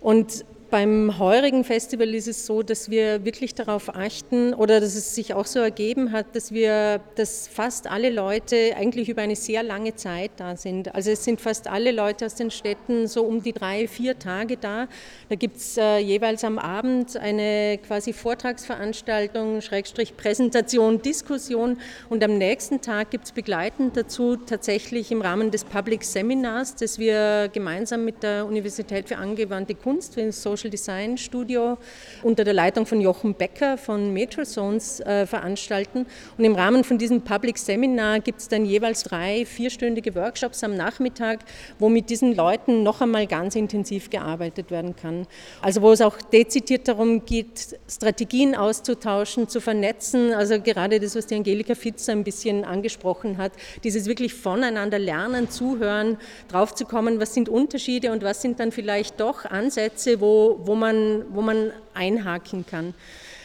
und 0.00 0.44
beim 0.72 1.18
heurigen 1.18 1.64
Festival 1.64 2.14
ist 2.14 2.28
es 2.28 2.46
so, 2.46 2.62
dass 2.62 2.88
wir 2.88 3.26
wirklich 3.26 3.54
darauf 3.54 3.94
achten 3.94 4.54
oder 4.54 4.80
dass 4.80 4.94
es 4.94 5.14
sich 5.14 5.34
auch 5.34 5.44
so 5.44 5.58
ergeben 5.58 6.12
hat, 6.12 6.34
dass 6.34 6.50
wir, 6.50 7.02
dass 7.14 7.46
fast 7.46 7.90
alle 7.90 8.08
Leute 8.08 8.74
eigentlich 8.74 9.10
über 9.10 9.20
eine 9.20 9.36
sehr 9.36 9.62
lange 9.62 9.96
Zeit 9.96 10.30
da 10.38 10.56
sind. 10.56 10.94
Also 10.94 11.10
es 11.10 11.24
sind 11.24 11.42
fast 11.42 11.68
alle 11.68 11.92
Leute 11.92 12.24
aus 12.24 12.36
den 12.36 12.50
Städten 12.50 13.06
so 13.06 13.22
um 13.22 13.42
die 13.42 13.52
drei, 13.52 13.86
vier 13.86 14.18
Tage 14.18 14.56
da. 14.56 14.88
Da 15.28 15.34
gibt 15.34 15.58
es 15.58 15.76
äh, 15.76 15.98
jeweils 15.98 16.42
am 16.42 16.58
Abend 16.58 17.18
eine 17.18 17.78
quasi 17.86 18.14
Vortragsveranstaltung, 18.14 19.60
Schrägstrich 19.60 20.16
Präsentation, 20.16 21.02
Diskussion 21.02 21.76
und 22.08 22.24
am 22.24 22.38
nächsten 22.38 22.80
Tag 22.80 23.10
gibt 23.10 23.26
es 23.26 23.32
begleitend 23.32 23.94
dazu 23.94 24.36
tatsächlich 24.36 25.12
im 25.12 25.20
Rahmen 25.20 25.50
des 25.50 25.64
Public 25.64 26.02
Seminars, 26.02 26.76
das 26.76 26.98
wir 26.98 27.50
gemeinsam 27.52 28.06
mit 28.06 28.22
der 28.22 28.46
Universität 28.46 29.06
für 29.06 29.18
angewandte 29.18 29.74
Kunst, 29.74 30.14
für 30.14 30.32
Social 30.32 30.61
Social 30.62 30.70
Design 30.70 31.18
Studio 31.18 31.76
unter 32.22 32.44
der 32.44 32.54
Leitung 32.54 32.86
von 32.86 33.00
Jochen 33.00 33.34
Becker 33.34 33.76
von 33.76 34.12
Metrozones 34.12 35.00
äh, 35.00 35.26
veranstalten. 35.26 36.06
Und 36.38 36.44
im 36.44 36.54
Rahmen 36.54 36.84
von 36.84 36.98
diesem 36.98 37.22
Public 37.22 37.58
Seminar 37.58 38.20
gibt 38.20 38.40
es 38.40 38.48
dann 38.48 38.64
jeweils 38.64 39.02
drei 39.02 39.44
vierstündige 39.44 40.14
Workshops 40.14 40.62
am 40.62 40.76
Nachmittag, 40.76 41.40
wo 41.80 41.88
mit 41.88 42.10
diesen 42.10 42.36
Leuten 42.36 42.84
noch 42.84 43.00
einmal 43.00 43.26
ganz 43.26 43.56
intensiv 43.56 44.08
gearbeitet 44.08 44.70
werden 44.70 44.94
kann. 44.94 45.26
Also 45.60 45.82
wo 45.82 45.90
es 45.90 46.00
auch 46.00 46.18
dezidiert 46.22 46.86
darum 46.86 47.24
geht, 47.24 47.76
Strategien 47.90 48.54
auszutauschen, 48.54 49.48
zu 49.48 49.60
vernetzen. 49.60 50.32
Also 50.32 50.60
gerade 50.60 51.00
das, 51.00 51.16
was 51.16 51.26
die 51.26 51.34
Angelika 51.34 51.74
Fitzer 51.74 52.12
ein 52.12 52.22
bisschen 52.22 52.64
angesprochen 52.64 53.36
hat, 53.36 53.52
dieses 53.82 54.06
wirklich 54.06 54.32
voneinander 54.34 55.00
lernen, 55.00 55.50
zuhören, 55.50 56.18
draufzukommen, 56.48 57.18
was 57.18 57.34
sind 57.34 57.48
Unterschiede 57.48 58.12
und 58.12 58.22
was 58.22 58.42
sind 58.42 58.60
dann 58.60 58.70
vielleicht 58.70 59.18
doch 59.18 59.44
Ansätze, 59.44 60.20
wo 60.20 60.51
wo, 60.58 60.74
man, 60.74 61.24
wo 61.30 61.42
man 61.42 61.72
einhaken 61.94 62.66
kann. 62.66 62.94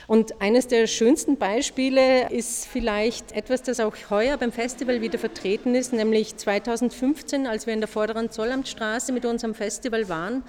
Und 0.08 0.42
eines 0.42 0.68
der 0.68 0.88
schönsten 0.88 1.36
Beispiele 1.36 2.30
ist 2.30 2.66
vielleicht 2.66 3.34
etwas, 3.34 3.62
das 3.62 3.82
auch 3.82 3.94
heuer 4.10 4.38
beim 4.38 4.54
Festival 4.54 5.02
wieder 5.02 5.20
vertreten 5.20 5.76
ist, 5.76 5.92
nämlich 5.92 6.38
2015, 6.38 7.46
als 7.46 7.68
wir 7.68 7.74
in 7.74 7.82
der 7.82 7.90
vorderen 7.90 8.32
Zollamtstraße 8.32 9.12
mit 9.12 9.26
unserem 9.26 9.54
Festival 9.54 10.08
waren, 10.08 10.44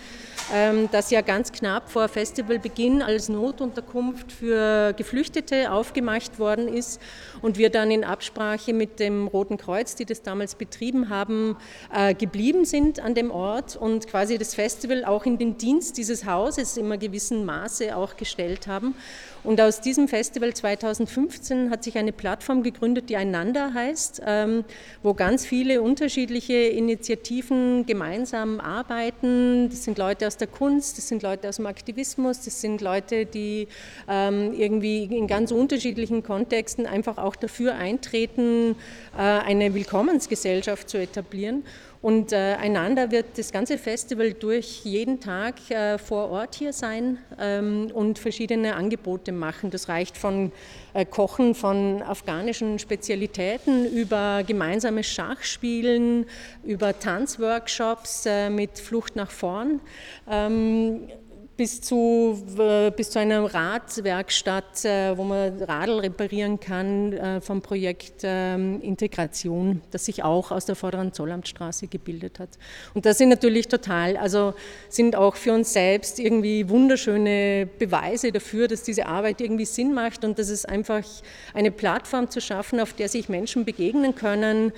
ähm, 0.54 0.88
das 0.92 1.10
ja 1.10 1.22
ganz 1.22 1.50
knapp 1.50 1.90
vor 1.90 2.06
Festivalbeginn 2.06 3.02
als 3.02 3.28
Notunterkunft 3.28 4.30
für 4.30 4.92
Geflüchtete 4.92 5.72
aufgemacht 5.72 6.38
worden 6.38 6.68
ist 6.68 7.00
und 7.42 7.58
wir 7.58 7.70
dann 7.70 7.90
in 7.90 8.04
Absprache 8.04 8.72
mit 8.72 9.00
dem 9.00 9.26
Roten 9.26 9.56
Kreuz, 9.56 9.96
die 9.96 10.04
das 10.04 10.22
damals 10.22 10.54
betrieben 10.54 11.08
haben, 11.08 11.56
äh, 11.92 12.14
geblieben 12.14 12.64
sind 12.64 13.00
an 13.00 13.16
dem 13.16 13.32
Ort 13.32 13.74
und 13.74 14.06
quasi 14.06 14.38
das 14.38 14.54
Festival 14.54 15.04
auch 15.04 15.26
in 15.26 15.36
den 15.36 15.58
Dienst 15.58 15.98
dieses 15.98 16.26
Hauses 16.26 16.76
in 16.76 16.84
einem 16.84 17.00
gewissen 17.00 17.44
Maße 17.44 17.96
auch 17.96 18.16
gestellt 18.16 18.68
haben. 18.68 18.94
Und 19.48 19.62
aus 19.62 19.80
diesem 19.80 20.08
Festival 20.08 20.52
2015 20.52 21.70
hat 21.70 21.82
sich 21.82 21.96
eine 21.96 22.12
Plattform 22.12 22.62
gegründet, 22.62 23.08
die 23.08 23.16
Einander 23.16 23.72
heißt, 23.72 24.20
ähm, 24.26 24.62
wo 25.02 25.14
ganz 25.14 25.46
viele 25.46 25.80
unterschiedliche 25.80 26.52
Initiativen 26.52 27.86
gemeinsam 27.86 28.60
arbeiten. 28.60 29.70
Das 29.70 29.84
sind 29.84 29.96
Leute 29.96 30.26
aus 30.26 30.36
der 30.36 30.48
Kunst, 30.48 30.98
das 30.98 31.08
sind 31.08 31.22
Leute 31.22 31.48
aus 31.48 31.56
dem 31.56 31.64
Aktivismus, 31.64 32.42
das 32.42 32.60
sind 32.60 32.82
Leute, 32.82 33.24
die 33.24 33.68
ähm, 34.06 34.52
irgendwie 34.52 35.04
in 35.04 35.26
ganz 35.26 35.50
unterschiedlichen 35.50 36.22
Kontexten 36.22 36.84
einfach 36.84 37.16
auch 37.16 37.34
dafür 37.34 37.74
eintreten, 37.74 38.76
äh, 39.16 39.22
eine 39.22 39.72
Willkommensgesellschaft 39.72 40.90
zu 40.90 40.98
etablieren. 40.98 41.64
Und 42.00 42.32
äh, 42.32 42.54
einander 42.60 43.10
wird 43.10 43.38
das 43.38 43.50
ganze 43.50 43.76
Festival 43.76 44.32
durch 44.32 44.84
jeden 44.84 45.18
Tag 45.18 45.68
äh, 45.70 45.98
vor 45.98 46.30
Ort 46.30 46.54
hier 46.54 46.72
sein 46.72 47.18
ähm, 47.40 47.90
und 47.92 48.20
verschiedene 48.20 48.76
Angebote 48.76 49.32
machen. 49.32 49.70
Das 49.70 49.88
reicht 49.88 50.16
von 50.16 50.52
äh, 50.94 51.04
Kochen 51.04 51.56
von 51.56 52.02
afghanischen 52.02 52.78
Spezialitäten 52.78 53.84
über 53.84 54.44
gemeinsames 54.46 55.06
Schachspielen, 55.06 56.26
über 56.62 56.96
Tanzworkshops 56.96 58.26
äh, 58.26 58.48
mit 58.48 58.78
Flucht 58.78 59.16
nach 59.16 59.32
vorn. 59.32 59.80
Ähm, 60.30 61.08
bis 61.58 61.80
zu, 61.80 62.40
äh, 62.56 62.92
bis 62.92 63.10
zu 63.10 63.18
einer 63.18 63.52
Radwerkstatt, 63.52 64.84
äh, 64.84 65.18
wo 65.18 65.24
man 65.24 65.60
Radl 65.60 65.98
reparieren 65.98 66.60
kann 66.60 67.12
äh, 67.12 67.40
vom 67.40 67.62
Projekt 67.62 68.20
ähm, 68.22 68.80
Integration, 68.80 69.82
das 69.90 70.04
sich 70.04 70.22
auch 70.22 70.52
aus 70.52 70.66
der 70.66 70.76
vorderen 70.76 71.12
Zollamtstraße 71.12 71.88
gebildet 71.88 72.38
hat. 72.38 72.50
Und 72.94 73.04
das 73.06 73.18
sind 73.18 73.30
natürlich 73.30 73.66
total, 73.66 74.16
also 74.16 74.54
sind 74.88 75.16
auch 75.16 75.34
für 75.34 75.52
uns 75.52 75.72
selbst 75.72 76.20
irgendwie 76.20 76.68
wunderschöne 76.68 77.68
Beweise 77.78 78.30
dafür, 78.30 78.68
dass 78.68 78.84
diese 78.84 79.06
Arbeit 79.06 79.40
irgendwie 79.40 79.64
Sinn 79.64 79.92
macht 79.92 80.24
und 80.24 80.38
dass 80.38 80.50
es 80.50 80.64
einfach 80.64 81.02
eine 81.54 81.72
Plattform 81.72 82.30
zu 82.30 82.40
schaffen, 82.40 82.78
auf 82.78 82.92
der 82.92 83.08
sich 83.08 83.28
Menschen 83.28 83.64
begegnen 83.64 84.14
können, 84.14 84.72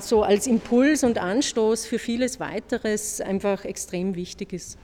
so 0.00 0.22
als 0.22 0.46
Impuls 0.46 1.04
und 1.04 1.16
Anstoß 1.16 1.86
für 1.86 1.98
vieles 1.98 2.38
weiteres 2.38 3.22
einfach 3.22 3.64
extrem 3.64 4.14
wichtig 4.14 4.52
ist. 4.52 4.76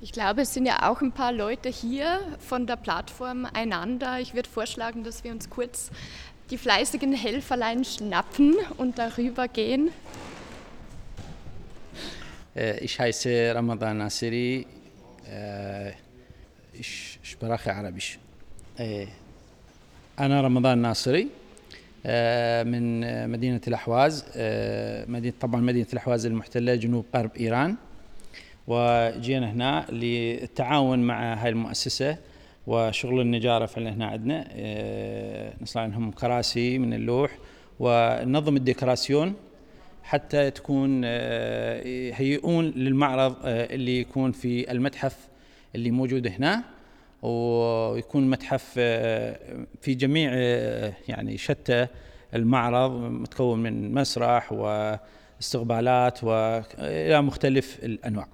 Ich 0.00 0.12
glaube, 0.12 0.42
es 0.42 0.54
sind 0.54 0.66
ja 0.66 0.90
auch 0.90 1.00
ein 1.02 1.12
paar 1.12 1.32
Leute 1.32 1.68
hier 1.68 2.20
von 2.38 2.66
der 2.66 2.76
Plattform 2.76 3.46
einander. 3.52 4.18
Ich 4.20 4.34
würde 4.34 4.48
vorschlagen, 4.48 5.04
dass 5.04 5.24
wir 5.24 5.30
uns 5.30 5.50
kurz 5.50 5.90
die 6.50 6.58
fleißigen 6.58 7.12
Helferlein 7.12 7.84
schnappen 7.84 8.56
und 8.78 8.98
darüber 8.98 9.46
gehen. 9.48 9.90
Ich 12.80 12.98
heiße 12.98 13.52
Ramadan 13.54 13.98
Nasiri. 13.98 14.66
Ich 16.72 17.18
spreche 17.22 17.74
Arabisch. 17.74 18.18
أنا 20.18 20.40
رمضان 20.40 20.78
ناصري 20.78 21.28
من 22.64 23.30
مدينة 23.30 23.60
الأحواز 23.66 24.24
مدينة 25.08 25.34
طبعا 25.40 25.60
مدينة 25.60 25.86
الأحواز 25.92 26.26
المحتلة 26.26 26.74
جنوب 26.74 27.06
غرب 27.14 27.36
إيران 27.36 27.76
وجينا 28.67 29.51
هنا 29.51 29.85
للتعاون 29.89 30.99
مع 30.99 31.33
هاي 31.33 31.49
المؤسسة 31.49 32.17
وشغل 32.67 33.21
النجارة 33.21 33.65
فعلا 33.65 33.93
هنا 33.93 34.05
عندنا 34.05 34.47
آه، 34.51 35.53
نصنع 35.61 35.85
لهم 35.85 36.11
كراسي 36.11 36.77
من 36.77 36.93
اللوح 36.93 37.37
وننظم 37.79 38.57
الديكوراسيون 38.57 39.33
حتى 40.03 40.51
تكون 40.51 41.01
آه، 41.05 41.81
يهيئون 41.87 42.65
للمعرض 42.65 43.35
آه، 43.43 43.75
اللي 43.75 43.99
يكون 43.99 44.31
في 44.31 44.71
المتحف 44.71 45.17
اللي 45.75 45.91
موجود 45.91 46.27
هنا 46.27 46.63
ويكون 47.21 48.29
متحف 48.29 48.73
في 49.81 49.93
جميع 49.93 50.33
يعني 51.07 51.37
شتى 51.37 51.87
المعرض 52.35 52.91
متكون 52.91 53.59
من 53.59 53.93
مسرح 53.93 54.51
واستقبالات 54.51 56.23
وإلى 56.23 57.21
مختلف 57.21 57.79
الأنواع. 57.83 58.27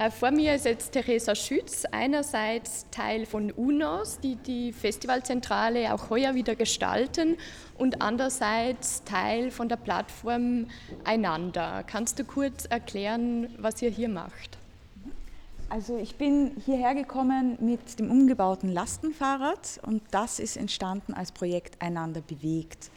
Äh, 0.00 0.10
Vor 0.10 0.30
mir 0.30 0.54
ist 0.54 0.64
jetzt 0.64 0.92
Theresa 0.92 1.34
Schütz, 1.34 1.84
einerseits 1.90 2.86
Teil 2.90 3.26
von 3.26 3.50
UNOS, 3.50 4.18
die 4.20 4.36
die 4.36 4.72
Festivalzentrale 4.72 5.92
auch 5.92 6.08
heuer 6.08 6.34
wieder 6.34 6.56
gestalten 6.56 7.36
und 7.76 8.00
andererseits 8.00 9.04
Teil 9.04 9.50
von 9.50 9.68
der 9.68 9.76
Plattform 9.76 10.68
Einander. 11.04 11.84
Kannst 11.86 12.18
du 12.18 12.24
kurz 12.24 12.64
erklären, 12.64 13.54
was 13.58 13.82
ihr 13.82 13.90
hier 13.90 14.08
macht? 14.08 14.56
Also 15.68 15.98
ich 15.98 16.16
bin 16.16 16.52
hierher 16.64 16.94
gekommen 16.94 17.58
mit 17.60 17.98
dem 17.98 18.10
umgebauten 18.10 18.72
Lastenfahrrad 18.72 19.80
und 19.82 20.02
das 20.12 20.38
ist 20.38 20.56
entstanden 20.56 21.12
als 21.12 21.30
Projekt 21.30 21.80
Einander 21.82 22.22
bewegt. 22.22 22.90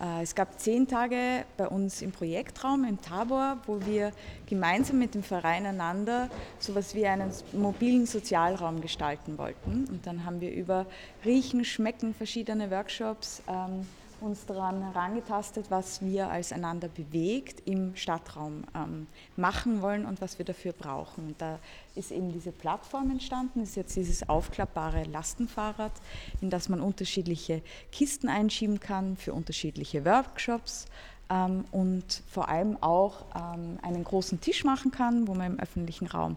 Äh, 0.00 0.22
Es 0.22 0.34
gab 0.34 0.58
zehn 0.60 0.86
Tage 0.86 1.44
bei 1.56 1.68
uns 1.68 2.02
im 2.02 2.12
Projektraum 2.12 2.84
im 2.84 3.00
Tabor, 3.00 3.58
wo 3.66 3.80
wir 3.84 4.12
gemeinsam 4.46 4.98
mit 4.98 5.14
dem 5.14 5.22
Verein 5.22 5.66
einander 5.66 6.28
so 6.58 6.72
etwas 6.72 6.94
wie 6.94 7.06
einen 7.06 7.30
mobilen 7.52 8.06
Sozialraum 8.06 8.80
gestalten 8.80 9.38
wollten. 9.38 9.86
Und 9.88 10.06
dann 10.06 10.24
haben 10.24 10.40
wir 10.40 10.52
über 10.52 10.86
Riechen, 11.24 11.64
Schmecken 11.64 12.14
verschiedene 12.14 12.70
Workshops 12.70 13.42
ähm, 13.48 13.86
uns 14.20 14.46
daran 14.46 14.82
herangetastet, 14.82 15.66
was 15.70 16.02
wir 16.02 16.30
als 16.30 16.52
einander 16.52 16.88
bewegt 16.88 17.62
im 17.66 17.96
Stadtraum 17.96 18.64
ähm, 18.74 19.06
machen 19.36 19.82
wollen 19.82 20.06
und 20.06 20.20
was 20.20 20.38
wir 20.38 20.44
dafür 20.44 20.72
brauchen. 20.72 21.34
Da 21.38 21.58
ist 21.94 22.10
eben 22.10 22.32
diese 22.32 22.52
Plattform 22.52 23.10
entstanden, 23.10 23.62
ist 23.62 23.76
jetzt 23.76 23.96
dieses 23.96 24.28
aufklappbare 24.28 25.04
Lastenfahrrad, 25.04 25.92
in 26.40 26.50
das 26.50 26.68
man 26.68 26.80
unterschiedliche 26.80 27.62
Kisten 27.92 28.28
einschieben 28.28 28.80
kann 28.80 29.16
für 29.16 29.32
unterschiedliche 29.32 30.04
Workshops 30.04 30.86
ähm, 31.30 31.64
und 31.72 32.22
vor 32.28 32.48
allem 32.48 32.76
auch 32.82 33.24
ähm, 33.34 33.78
einen 33.82 34.04
großen 34.04 34.40
Tisch 34.40 34.64
machen 34.64 34.90
kann, 34.90 35.28
wo 35.28 35.34
man 35.34 35.54
im 35.54 35.60
öffentlichen 35.60 36.06
Raum 36.06 36.36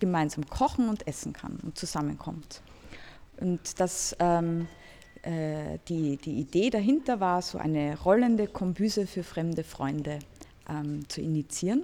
gemeinsam 0.00 0.46
kochen 0.48 0.88
und 0.88 1.06
essen 1.06 1.32
kann 1.32 1.58
und 1.62 1.78
zusammenkommt. 1.78 2.60
Und 3.38 3.80
das, 3.80 4.16
ähm, 4.18 4.68
äh, 5.24 5.78
die, 5.88 6.16
die 6.16 6.40
Idee 6.40 6.70
dahinter 6.70 7.20
war, 7.20 7.42
so 7.42 7.58
eine 7.58 7.98
rollende 8.00 8.46
Kombüse 8.46 9.06
für 9.06 9.22
fremde 9.22 9.64
Freunde 9.64 10.18
ähm, 10.68 11.08
zu 11.08 11.20
initiieren. 11.20 11.82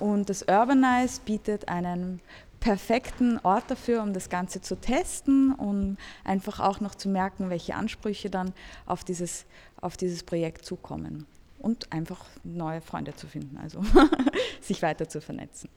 Und 0.00 0.30
das 0.30 0.42
Urbanize 0.42 1.20
bietet 1.24 1.68
einen 1.68 2.20
perfekten 2.60 3.38
Ort 3.42 3.64
dafür, 3.68 4.02
um 4.02 4.12
das 4.12 4.28
Ganze 4.28 4.60
zu 4.60 4.76
testen 4.76 5.54
und 5.54 5.96
einfach 6.24 6.60
auch 6.60 6.80
noch 6.80 6.94
zu 6.94 7.08
merken, 7.08 7.50
welche 7.50 7.74
Ansprüche 7.74 8.30
dann 8.30 8.52
auf 8.86 9.04
dieses, 9.04 9.46
auf 9.80 9.96
dieses 9.96 10.22
Projekt 10.22 10.64
zukommen. 10.64 11.26
Und 11.58 11.92
einfach 11.92 12.24
neue 12.44 12.80
Freunde 12.80 13.16
zu 13.16 13.26
finden, 13.26 13.58
also 13.58 13.82
sich 14.60 14.80
weiter 14.82 15.08
zu 15.08 15.20
vernetzen. 15.20 15.68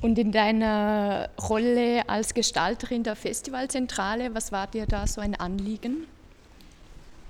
Und 0.00 0.18
in 0.18 0.30
deiner 0.30 1.28
Rolle 1.48 2.08
als 2.08 2.32
Gestalterin 2.32 3.02
der 3.02 3.16
Festivalzentrale, 3.16 4.34
was 4.34 4.52
war 4.52 4.68
dir 4.68 4.86
da 4.86 5.06
so 5.06 5.20
ein 5.20 5.34
Anliegen? 5.34 6.06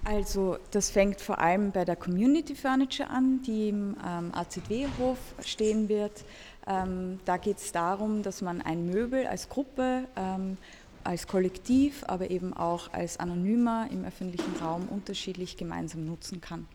Also 0.04 0.58
das 0.70 0.90
fängt 0.90 1.20
vor 1.20 1.38
allem 1.38 1.70
bei 1.70 1.84
der 1.84 1.96
Community 1.96 2.54
Furniture 2.54 3.10
an, 3.10 3.42
die 3.42 3.70
im 3.70 3.96
ähm, 4.06 4.32
AZW-Hof 4.34 5.18
stehen 5.44 5.88
wird. 5.88 6.24
Ähm, 6.66 7.20
da 7.24 7.36
geht 7.36 7.58
es 7.58 7.72
darum, 7.72 8.22
dass 8.22 8.42
man 8.42 8.60
ein 8.60 8.86
Möbel 8.86 9.26
als 9.26 9.48
Gruppe, 9.48 10.04
ähm, 10.16 10.58
als 11.04 11.26
Kollektiv, 11.26 12.04
aber 12.06 12.30
eben 12.30 12.52
auch 12.52 12.92
als 12.92 13.18
Anonymer 13.18 13.88
im 13.90 14.04
öffentlichen 14.04 14.56
Raum 14.62 14.88
unterschiedlich 14.90 15.56
gemeinsam 15.56 16.04
nutzen 16.04 16.40
kann. 16.40 16.66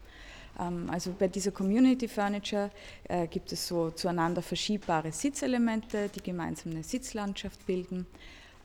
Ähm, 0.59 0.89
also 0.89 1.13
bei 1.17 1.27
dieser 1.27 1.51
Community 1.51 2.07
Furniture 2.07 2.71
äh, 3.05 3.27
gibt 3.27 3.51
es 3.51 3.67
so 3.67 3.91
zueinander 3.91 4.41
verschiebbare 4.41 5.11
Sitzelemente, 5.11 6.09
die 6.09 6.21
gemeinsam 6.21 6.73
eine 6.73 6.83
Sitzlandschaft 6.83 7.65
bilden, 7.65 8.05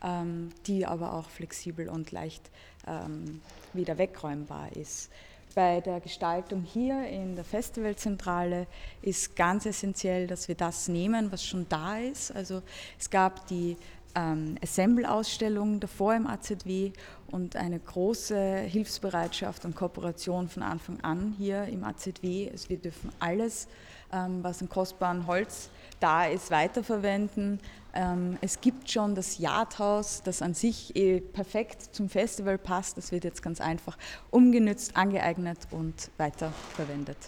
ähm, 0.02 0.50
die 0.66 0.86
aber 0.86 1.14
auch 1.14 1.28
flexibel 1.28 1.88
und 1.88 2.12
leicht 2.12 2.50
ähm, 2.86 3.40
wieder 3.72 3.98
wegräumbar 3.98 4.74
ist. 4.76 5.10
Bei 5.54 5.80
der 5.80 6.00
Gestaltung 6.00 6.62
hier 6.62 7.06
in 7.08 7.34
der 7.34 7.44
Festivalzentrale 7.44 8.66
ist 9.02 9.34
ganz 9.34 9.66
essentiell, 9.66 10.26
dass 10.26 10.46
wir 10.46 10.54
das 10.54 10.88
nehmen, 10.88 11.32
was 11.32 11.44
schon 11.44 11.66
da 11.68 11.98
ist. 11.98 12.30
Also 12.30 12.62
es 12.98 13.08
gab 13.10 13.46
die 13.48 13.76
ähm, 14.14 14.56
Assemble-Ausstellung 14.62 15.80
davor 15.80 16.14
im 16.14 16.26
AZW 16.26 16.92
und 17.30 17.56
eine 17.56 17.78
große 17.78 18.58
Hilfsbereitschaft 18.58 19.64
und 19.64 19.76
Kooperation 19.76 20.48
von 20.48 20.62
Anfang 20.62 21.00
an 21.02 21.34
hier 21.38 21.64
im 21.64 21.84
AZW. 21.84 22.50
Wir 22.68 22.76
dürfen 22.78 23.10
alles, 23.20 23.68
ähm, 24.12 24.42
was 24.42 24.62
an 24.62 24.68
kostbarem 24.68 25.26
Holz 25.26 25.70
da 26.00 26.26
ist, 26.26 26.50
weiterverwenden. 26.50 27.60
Ähm, 27.94 28.38
es 28.40 28.60
gibt 28.60 28.90
schon 28.90 29.14
das 29.14 29.38
Yardhaus, 29.38 30.22
das 30.22 30.42
an 30.42 30.54
sich 30.54 30.96
eh 30.96 31.20
perfekt 31.20 31.94
zum 31.94 32.08
Festival 32.08 32.58
passt. 32.58 32.96
Das 32.96 33.12
wird 33.12 33.24
jetzt 33.24 33.42
ganz 33.42 33.60
einfach 33.60 33.98
umgenützt, 34.30 34.96
angeeignet 34.96 35.58
und 35.70 36.10
weiterverwendet. 36.16 37.18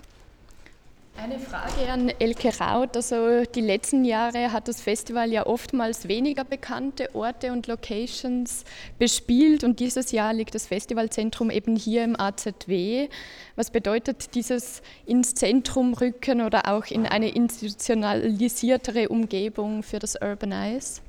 Eine 1.17 1.39
Frage 1.39 1.91
an 1.91 2.09
Elke 2.19 2.51
Raut. 2.59 2.97
Also 2.97 3.45
die 3.45 3.61
letzten 3.61 4.05
Jahre 4.05 4.53
hat 4.53 4.69
das 4.69 4.81
Festival 4.81 5.31
ja 5.31 5.47
oftmals 5.47 6.09
weniger 6.09 6.45
bekannte 6.45 7.15
Orte 7.15 7.53
und 7.53 7.67
Locations 7.67 8.65
bespielt 8.99 9.63
und 9.63 9.81
dieses 9.81 10.13
Jahr 10.13 10.33
liegt 10.33 10.55
das 10.55 10.67
Festivalzentrum 10.67 11.51
eben 11.51 11.77
hier 11.77 12.05
im 12.05 12.19
AZW. 12.19 13.09
Was 13.57 13.71
bedeutet 13.71 14.35
dieses 14.35 14.83
ins 15.05 15.35
Zentrum 15.35 15.95
rücken 15.95 16.41
oder 16.41 16.73
auch 16.73 16.87
in 16.87 17.07
eine 17.07 17.29
institutionalisiertere 17.29 19.09
Umgebung 19.09 19.83
für 19.83 19.99
das 19.99 20.17
Urbanize? 20.21 21.03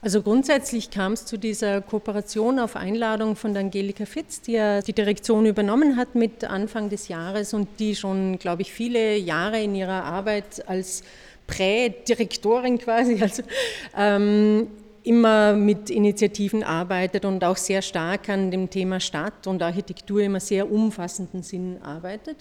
Also 0.00 0.22
grundsätzlich 0.22 0.90
kam 0.90 1.14
es 1.14 1.26
zu 1.26 1.36
dieser 1.38 1.80
Kooperation 1.80 2.60
auf 2.60 2.76
Einladung 2.76 3.34
von 3.34 3.56
Angelika 3.56 4.06
Fitz, 4.06 4.40
die 4.40 4.52
ja 4.52 4.80
die 4.80 4.92
Direktion 4.92 5.44
übernommen 5.44 5.96
hat 5.96 6.14
mit 6.14 6.44
Anfang 6.44 6.88
des 6.88 7.08
Jahres 7.08 7.52
und 7.52 7.68
die 7.80 7.96
schon, 7.96 8.38
glaube 8.38 8.62
ich, 8.62 8.72
viele 8.72 9.16
Jahre 9.16 9.60
in 9.60 9.74
ihrer 9.74 10.04
Arbeit 10.04 10.68
als 10.68 11.02
Prädirektorin 11.48 12.78
quasi, 12.78 13.18
also 13.20 13.42
ähm, 13.96 14.68
immer 15.02 15.54
mit 15.54 15.90
Initiativen 15.90 16.62
arbeitet 16.62 17.24
und 17.24 17.42
auch 17.42 17.56
sehr 17.56 17.82
stark 17.82 18.28
an 18.28 18.52
dem 18.52 18.70
Thema 18.70 19.00
Stadt 19.00 19.48
und 19.48 19.62
Architektur 19.62 20.20
immer 20.20 20.38
sehr 20.38 20.70
umfassenden 20.70 21.42
Sinn 21.42 21.78
arbeitet. 21.82 22.36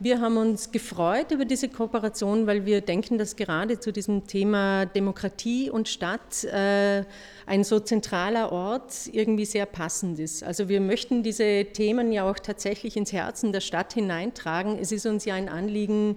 Wir 0.00 0.20
haben 0.20 0.36
uns 0.38 0.72
gefreut 0.72 1.30
über 1.30 1.44
diese 1.44 1.68
Kooperation, 1.68 2.48
weil 2.48 2.66
wir 2.66 2.80
denken, 2.80 3.16
dass 3.16 3.36
gerade 3.36 3.78
zu 3.78 3.92
diesem 3.92 4.26
Thema 4.26 4.86
Demokratie 4.86 5.70
und 5.70 5.88
Stadt 5.88 6.42
äh, 6.44 7.04
ein 7.46 7.62
so 7.62 7.78
zentraler 7.78 8.50
Ort 8.50 9.08
irgendwie 9.12 9.44
sehr 9.44 9.66
passend 9.66 10.18
ist. 10.18 10.42
Also 10.42 10.68
wir 10.68 10.80
möchten 10.80 11.22
diese 11.22 11.66
Themen 11.72 12.10
ja 12.10 12.28
auch 12.28 12.40
tatsächlich 12.40 12.96
ins 12.96 13.12
Herzen 13.12 13.52
der 13.52 13.60
Stadt 13.60 13.92
hineintragen. 13.92 14.78
Es 14.80 14.90
ist 14.90 15.06
uns 15.06 15.26
ja 15.26 15.34
ein 15.34 15.48
Anliegen, 15.48 16.16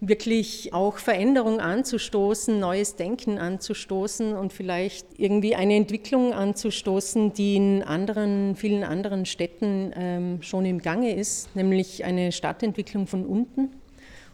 wirklich 0.00 0.72
auch 0.72 0.98
Veränderung 0.98 1.60
anzustoßen, 1.60 2.58
neues 2.58 2.96
Denken 2.96 3.38
anzustoßen 3.38 4.36
und 4.36 4.52
vielleicht 4.52 5.06
irgendwie 5.18 5.54
eine 5.54 5.74
Entwicklung 5.74 6.32
anzustoßen, 6.32 7.32
die 7.32 7.56
in 7.56 7.82
anderen, 7.82 8.56
vielen 8.56 8.84
anderen 8.84 9.26
Städten 9.26 9.92
ähm, 9.96 10.42
schon 10.42 10.66
im 10.66 10.82
Gange 10.82 11.14
ist, 11.14 11.54
nämlich 11.56 12.04
eine 12.04 12.32
Stadtentwicklung 12.32 13.06
von 13.06 13.24
unten 13.24 13.70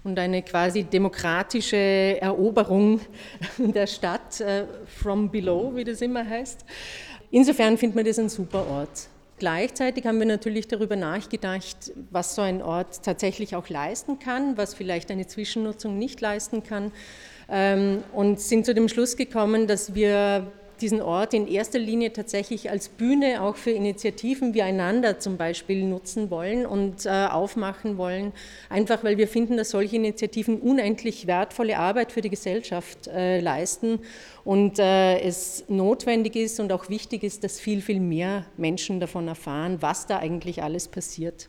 und 0.04 0.18
eine 0.18 0.42
quasi 0.42 0.82
demokratische 0.84 1.76
Eroberung 2.20 3.00
der 3.58 3.86
Stadt 3.86 4.40
äh, 4.40 4.66
from 4.86 5.30
below, 5.30 5.76
wie 5.76 5.84
das 5.84 6.00
immer 6.00 6.28
heißt. 6.28 6.64
Insofern 7.30 7.78
findet 7.78 7.96
man 7.96 8.04
das 8.04 8.18
ein 8.18 8.28
super 8.28 8.66
Ort. 8.68 9.08
Gleichzeitig 9.42 10.06
haben 10.06 10.20
wir 10.20 10.26
natürlich 10.26 10.68
darüber 10.68 10.94
nachgedacht, 10.94 11.90
was 12.12 12.36
so 12.36 12.42
ein 12.42 12.62
Ort 12.62 13.02
tatsächlich 13.02 13.56
auch 13.56 13.68
leisten 13.68 14.20
kann, 14.20 14.56
was 14.56 14.72
vielleicht 14.72 15.10
eine 15.10 15.26
Zwischennutzung 15.26 15.98
nicht 15.98 16.20
leisten 16.20 16.62
kann. 16.62 16.92
ähm, 17.50 18.04
Und 18.12 18.38
sind 18.38 18.64
zu 18.64 18.72
dem 18.72 18.86
Schluss 18.86 19.16
gekommen, 19.16 19.66
dass 19.66 19.96
wir 19.96 20.46
diesen 20.80 21.00
Ort 21.00 21.34
in 21.34 21.46
erster 21.46 21.78
Linie 21.78 22.12
tatsächlich 22.12 22.70
als 22.70 22.88
Bühne 22.88 23.42
auch 23.42 23.56
für 23.56 23.70
Initiativen 23.70 24.54
wie 24.54 24.62
einander 24.62 25.18
zum 25.18 25.36
Beispiel 25.36 25.84
nutzen 25.84 26.30
wollen 26.30 26.66
und 26.66 27.06
äh, 27.06 27.26
aufmachen 27.26 27.98
wollen, 27.98 28.32
einfach 28.68 29.04
weil 29.04 29.18
wir 29.18 29.28
finden, 29.28 29.56
dass 29.56 29.70
solche 29.70 29.96
Initiativen 29.96 30.60
unendlich 30.60 31.26
wertvolle 31.26 31.78
Arbeit 31.78 32.12
für 32.12 32.20
die 32.20 32.30
Gesellschaft 32.30 33.06
äh, 33.08 33.40
leisten 33.40 34.00
und 34.44 34.78
äh, 34.78 35.20
es 35.20 35.64
notwendig 35.68 36.36
ist 36.36 36.58
und 36.60 36.72
auch 36.72 36.88
wichtig 36.88 37.22
ist, 37.22 37.44
dass 37.44 37.60
viel, 37.60 37.80
viel 37.80 38.00
mehr 38.00 38.46
Menschen 38.56 39.00
davon 39.00 39.28
erfahren, 39.28 39.78
was 39.80 40.06
da 40.06 40.18
eigentlich 40.18 40.62
alles 40.62 40.88
passiert. 40.88 41.48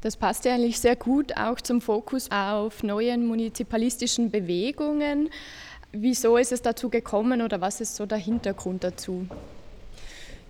Das 0.00 0.16
passt 0.16 0.44
ja 0.44 0.54
eigentlich 0.54 0.78
sehr 0.78 0.94
gut 0.94 1.36
auch 1.36 1.60
zum 1.60 1.80
Fokus 1.80 2.30
auf 2.30 2.84
neuen 2.84 3.26
munizipalistischen 3.26 4.30
Bewegungen. 4.30 5.28
Wieso 5.92 6.36
ist 6.36 6.52
es 6.52 6.60
dazu 6.60 6.90
gekommen 6.90 7.40
oder 7.40 7.60
was 7.60 7.80
ist 7.80 7.96
so 7.96 8.04
der 8.04 8.18
Hintergrund 8.18 8.84
dazu? 8.84 9.26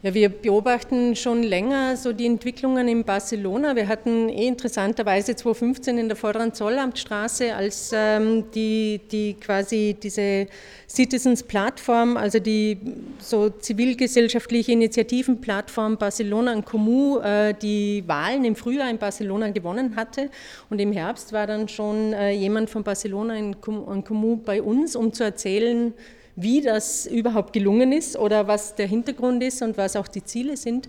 Ja, 0.00 0.14
wir 0.14 0.28
beobachten 0.28 1.16
schon 1.16 1.42
länger 1.42 1.96
so 1.96 2.12
die 2.12 2.26
Entwicklungen 2.26 2.86
in 2.86 3.02
Barcelona. 3.02 3.74
Wir 3.74 3.88
hatten 3.88 4.28
eh 4.28 4.46
interessanterweise 4.46 5.34
2015 5.34 5.98
in 5.98 6.06
der 6.06 6.16
vorderen 6.16 6.54
Zollamtstraße, 6.54 7.52
als 7.52 7.90
ähm, 7.92 8.44
die, 8.54 9.00
die 9.10 9.34
quasi 9.34 9.96
diese 10.00 10.46
Citizens 10.88 11.42
Plattform, 11.42 12.16
also 12.16 12.38
die 12.38 12.78
so 13.18 13.50
zivilgesellschaftliche 13.50 14.70
Initiativenplattform 14.70 15.96
Barcelona 15.96 16.52
und 16.52 16.64
Comu, 16.64 17.18
äh, 17.18 17.52
die 17.54 18.04
Wahlen 18.06 18.44
im 18.44 18.54
Frühjahr 18.54 18.88
in 18.88 18.98
Barcelona 18.98 19.50
gewonnen 19.50 19.96
hatte. 19.96 20.30
Und 20.70 20.80
im 20.80 20.92
Herbst 20.92 21.32
war 21.32 21.48
dann 21.48 21.66
schon 21.66 22.12
äh, 22.12 22.30
jemand 22.30 22.70
von 22.70 22.84
Barcelona 22.84 23.34
in 23.36 23.60
Comu 23.60 24.36
bei 24.36 24.62
uns, 24.62 24.94
um 24.94 25.12
zu 25.12 25.24
erzählen, 25.24 25.92
wie 26.40 26.60
das 26.60 27.06
überhaupt 27.06 27.52
gelungen 27.52 27.92
ist 27.92 28.16
oder 28.16 28.46
was 28.46 28.74
der 28.74 28.86
Hintergrund 28.86 29.42
ist 29.42 29.60
und 29.62 29.76
was 29.76 29.96
auch 29.96 30.06
die 30.06 30.24
Ziele 30.24 30.56
sind. 30.56 30.88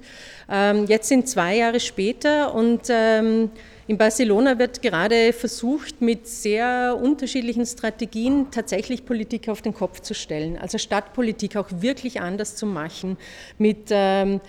Ähm, 0.49 0.85
jetzt 0.87 1.09
sind 1.09 1.27
zwei 1.27 1.57
Jahre 1.57 1.79
später 1.79 2.53
und 2.53 2.81
ähm, 2.89 3.49
in 3.87 3.97
Barcelona 3.97 4.59
wird 4.59 4.83
gerade 4.83 5.33
versucht, 5.33 5.99
mit 6.01 6.27
sehr 6.27 6.95
unterschiedlichen 7.01 7.65
Strategien 7.65 8.51
tatsächlich 8.51 9.03
Politik 9.03 9.49
auf 9.49 9.63
den 9.63 9.73
Kopf 9.73 10.01
zu 10.01 10.13
stellen, 10.13 10.59
also 10.59 10.77
Stadtpolitik 10.77 11.55
auch 11.55 11.67
wirklich 11.71 12.21
anders 12.21 12.55
zu 12.55 12.67
machen, 12.67 13.17
mit 13.57 13.87
ähm, 13.89 14.41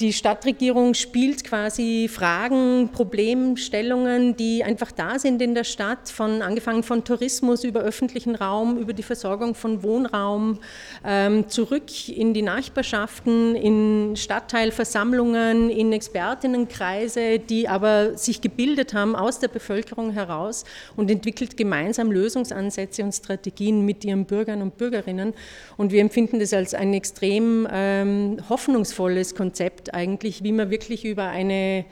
die 0.00 0.12
Stadtregierung 0.12 0.94
spielt 0.94 1.44
quasi 1.44 2.10
Fragen, 2.12 2.88
Problemstellungen, 2.92 4.34
die 4.36 4.64
einfach 4.64 4.90
da 4.90 5.20
sind 5.20 5.40
in 5.40 5.54
der 5.54 5.62
Stadt, 5.62 6.08
von, 6.08 6.42
angefangen 6.42 6.82
von 6.82 7.04
Tourismus 7.04 7.62
über 7.62 7.80
öffentlichen 7.80 8.34
Raum, 8.34 8.76
über 8.76 8.92
die 8.92 9.04
Versorgung 9.04 9.54
von 9.54 9.84
Wohnraum, 9.84 10.58
ähm, 11.04 11.48
zurück 11.48 12.08
in 12.08 12.34
die 12.34 12.42
Nachbarschaften, 12.42 13.54
in 13.54 14.16
Stadtteilversammlungen, 14.16 15.70
in 15.70 15.92
Expertinnenkreise, 15.92 17.38
die 17.38 17.68
aber 17.68 18.18
sich 18.18 18.40
gebildet 18.40 18.94
haben 18.94 19.14
aus 19.14 19.38
der 19.38 19.48
Bevölkerung 19.48 20.10
heraus 20.10 20.64
und 20.96 21.08
entwickelt 21.08 21.56
gemeinsam 21.56 22.10
Lösungsansätze 22.10 23.04
und 23.04 23.12
Strategien 23.12 23.84
mit 23.84 24.04
ihren 24.04 24.24
Bürgern 24.24 24.60
und 24.60 24.76
Bürgerinnen. 24.76 25.34
Und 25.76 25.92
wir 25.92 26.00
empfinden 26.00 26.40
das 26.40 26.52
als 26.52 26.74
ein 26.74 26.92
extrem 26.94 27.68
ähm, 27.70 28.38
hoffnungsvolles 28.48 29.36
Konzept 29.36 29.83
Konzept 29.84 29.94
eigentlich, 29.94 30.42
wie 30.42 30.52
man 30.52 30.70
wirklich 30.70 31.04
über 31.04 31.28
eine 31.28 31.84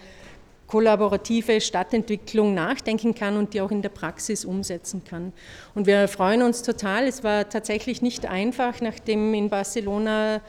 kollaborative 0.67 1.61
Stadtentwicklung 1.61 2.55
nachdenken 2.55 3.15
kann 3.15 3.37
und 3.37 3.53
die 3.53 3.61
auch 3.61 3.71
in 3.71 3.83
der 3.83 3.91
Praxis 3.91 4.45
umsetzen 4.45 5.03
kann. 5.05 5.33
Und 5.75 5.87
wir 5.87 6.09
freuen 6.09 6.43
uns 6.43 6.63
total. 6.63 7.07
Es 7.07 7.23
war 7.23 7.49
tatsächlich 7.49 8.01
nicht 8.01 8.25
einfach, 8.27 8.81
nachdem 8.81 9.35
in 9.35 9.51
Barcelona 9.51 10.41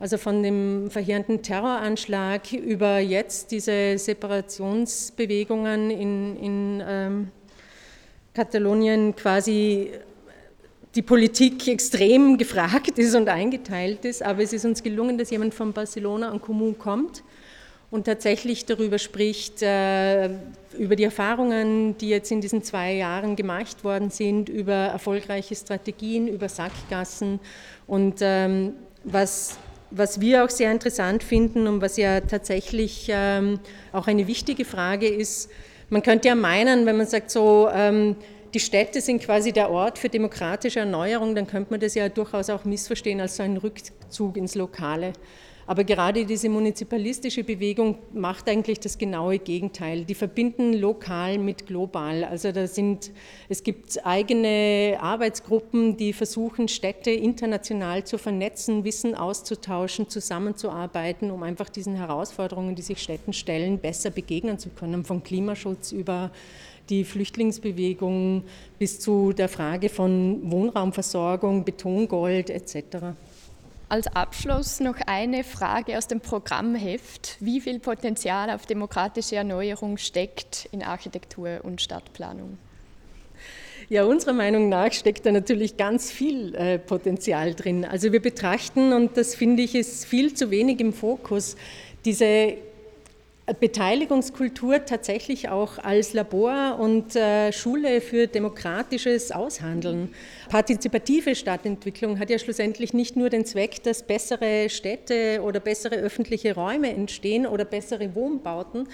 also 0.00 0.16
von 0.16 0.42
dem 0.42 0.90
verheerenden 0.90 1.42
Terroranschlag 1.42 2.52
über 2.52 2.98
jetzt 2.98 3.50
diese 3.50 3.98
Separationsbewegungen 3.98 5.90
in, 5.90 6.36
in 6.36 6.82
ähm, 6.86 7.28
Katalonien 8.32 9.16
quasi 9.16 9.90
die 10.94 11.02
Politik 11.02 11.68
extrem 11.68 12.38
gefragt 12.38 12.98
ist 12.98 13.14
und 13.14 13.28
eingeteilt 13.28 14.04
ist, 14.04 14.22
aber 14.22 14.42
es 14.42 14.52
ist 14.52 14.64
uns 14.64 14.82
gelungen, 14.82 15.18
dass 15.18 15.30
jemand 15.30 15.54
von 15.54 15.72
Barcelona 15.72 16.30
und 16.30 16.40
Kommune 16.42 16.74
kommt 16.74 17.22
und 17.90 18.04
tatsächlich 18.04 18.66
darüber 18.66 18.98
spricht, 18.98 19.62
äh, 19.62 20.28
über 20.78 20.96
die 20.96 21.04
Erfahrungen, 21.04 21.96
die 21.98 22.08
jetzt 22.08 22.30
in 22.30 22.40
diesen 22.40 22.62
zwei 22.62 22.94
Jahren 22.94 23.36
gemacht 23.36 23.84
worden 23.84 24.10
sind, 24.10 24.48
über 24.48 24.72
erfolgreiche 24.72 25.54
Strategien, 25.54 26.28
über 26.28 26.48
Sackgassen 26.48 27.40
und 27.86 28.16
ähm, 28.20 28.74
was, 29.04 29.58
was 29.90 30.20
wir 30.20 30.44
auch 30.44 30.50
sehr 30.50 30.70
interessant 30.70 31.22
finden 31.22 31.66
und 31.66 31.80
was 31.80 31.96
ja 31.96 32.20
tatsächlich 32.20 33.08
ähm, 33.10 33.60
auch 33.92 34.06
eine 34.06 34.26
wichtige 34.26 34.64
Frage 34.64 35.06
ist, 35.06 35.50
man 35.90 36.02
könnte 36.02 36.28
ja 36.28 36.34
meinen, 36.34 36.84
wenn 36.84 36.98
man 36.98 37.06
sagt 37.06 37.30
so, 37.30 37.68
ähm, 37.72 38.16
die 38.54 38.60
Städte 38.60 39.00
sind 39.00 39.22
quasi 39.22 39.52
der 39.52 39.70
Ort 39.70 39.98
für 39.98 40.08
demokratische 40.08 40.80
Erneuerung, 40.80 41.34
dann 41.34 41.46
könnte 41.46 41.70
man 41.70 41.80
das 41.80 41.94
ja 41.94 42.08
durchaus 42.08 42.50
auch 42.50 42.64
missverstehen 42.64 43.20
als 43.20 43.36
so 43.36 43.42
ein 43.42 43.56
Rückzug 43.56 44.36
ins 44.36 44.54
Lokale. 44.54 45.12
Aber 45.68 45.84
gerade 45.84 46.24
diese 46.24 46.48
munizipalistische 46.48 47.44
Bewegung 47.44 47.98
macht 48.14 48.48
eigentlich 48.48 48.80
das 48.80 48.96
genaue 48.96 49.38
Gegenteil. 49.38 50.06
Die 50.06 50.14
verbinden 50.14 50.72
lokal 50.72 51.36
mit 51.36 51.66
global. 51.66 52.24
Also 52.24 52.52
da 52.52 52.66
sind, 52.66 53.10
es 53.50 53.62
gibt 53.62 54.06
eigene 54.06 54.96
Arbeitsgruppen, 54.98 55.98
die 55.98 56.14
versuchen, 56.14 56.68
Städte 56.68 57.10
international 57.10 58.04
zu 58.04 58.16
vernetzen, 58.16 58.82
Wissen 58.84 59.14
auszutauschen, 59.14 60.08
zusammenzuarbeiten, 60.08 61.30
um 61.30 61.42
einfach 61.42 61.68
diesen 61.68 61.96
Herausforderungen, 61.96 62.74
die 62.74 62.80
sich 62.80 63.02
Städten 63.02 63.34
stellen, 63.34 63.78
besser 63.78 64.08
begegnen 64.08 64.58
zu 64.58 64.70
können. 64.70 65.04
Von 65.04 65.22
Klimaschutz 65.22 65.92
über 65.92 66.30
die 66.88 67.04
Flüchtlingsbewegung 67.04 68.44
bis 68.78 69.00
zu 69.00 69.32
der 69.32 69.48
Frage 69.48 69.88
von 69.88 70.50
Wohnraumversorgung, 70.50 71.64
Betongold 71.64 72.50
etc. 72.50 73.14
Als 73.88 74.06
Abschluss 74.08 74.80
noch 74.80 74.96
eine 75.06 75.44
Frage 75.44 75.96
aus 75.96 76.08
dem 76.08 76.20
Programmheft. 76.20 77.36
Wie 77.40 77.60
viel 77.60 77.78
Potenzial 77.78 78.50
auf 78.50 78.66
demokratische 78.66 79.36
Erneuerung 79.36 79.96
steckt 79.96 80.68
in 80.72 80.82
Architektur 80.82 81.60
und 81.62 81.80
Stadtplanung? 81.80 82.58
Ja, 83.88 84.04
unserer 84.04 84.34
Meinung 84.34 84.68
nach 84.68 84.92
steckt 84.92 85.24
da 85.24 85.32
natürlich 85.32 85.78
ganz 85.78 86.10
viel 86.10 86.54
äh, 86.54 86.78
Potenzial 86.78 87.54
drin. 87.54 87.86
Also 87.86 88.12
wir 88.12 88.20
betrachten, 88.20 88.92
und 88.92 89.16
das 89.16 89.34
finde 89.34 89.62
ich 89.62 89.74
ist 89.74 90.04
viel 90.04 90.34
zu 90.34 90.50
wenig 90.50 90.80
im 90.80 90.92
Fokus, 90.92 91.56
diese 92.04 92.58
Beteiligungskultur 93.54 94.84
tatsächlich 94.84 95.48
auch 95.48 95.78
als 95.78 96.12
Labor 96.12 96.78
und 96.78 97.16
äh, 97.16 97.52
Schule 97.52 98.00
für 98.00 98.26
demokratisches 98.26 99.32
Aushandeln. 99.32 100.14
Partizipative 100.48 101.34
Stadtentwicklung 101.34 102.18
hat 102.18 102.30
ja 102.30 102.38
schlussendlich 102.38 102.92
nicht 102.92 103.16
nur 103.16 103.30
den 103.30 103.44
Zweck, 103.44 103.82
dass 103.82 104.02
bessere 104.02 104.68
Städte 104.68 105.40
oder 105.42 105.60
bessere 105.60 105.96
öffentliche 105.96 106.54
Räume 106.54 106.92
entstehen 106.92 107.46
oder 107.46 107.64
bessere 107.64 108.14
Wohnbauten, 108.14 108.88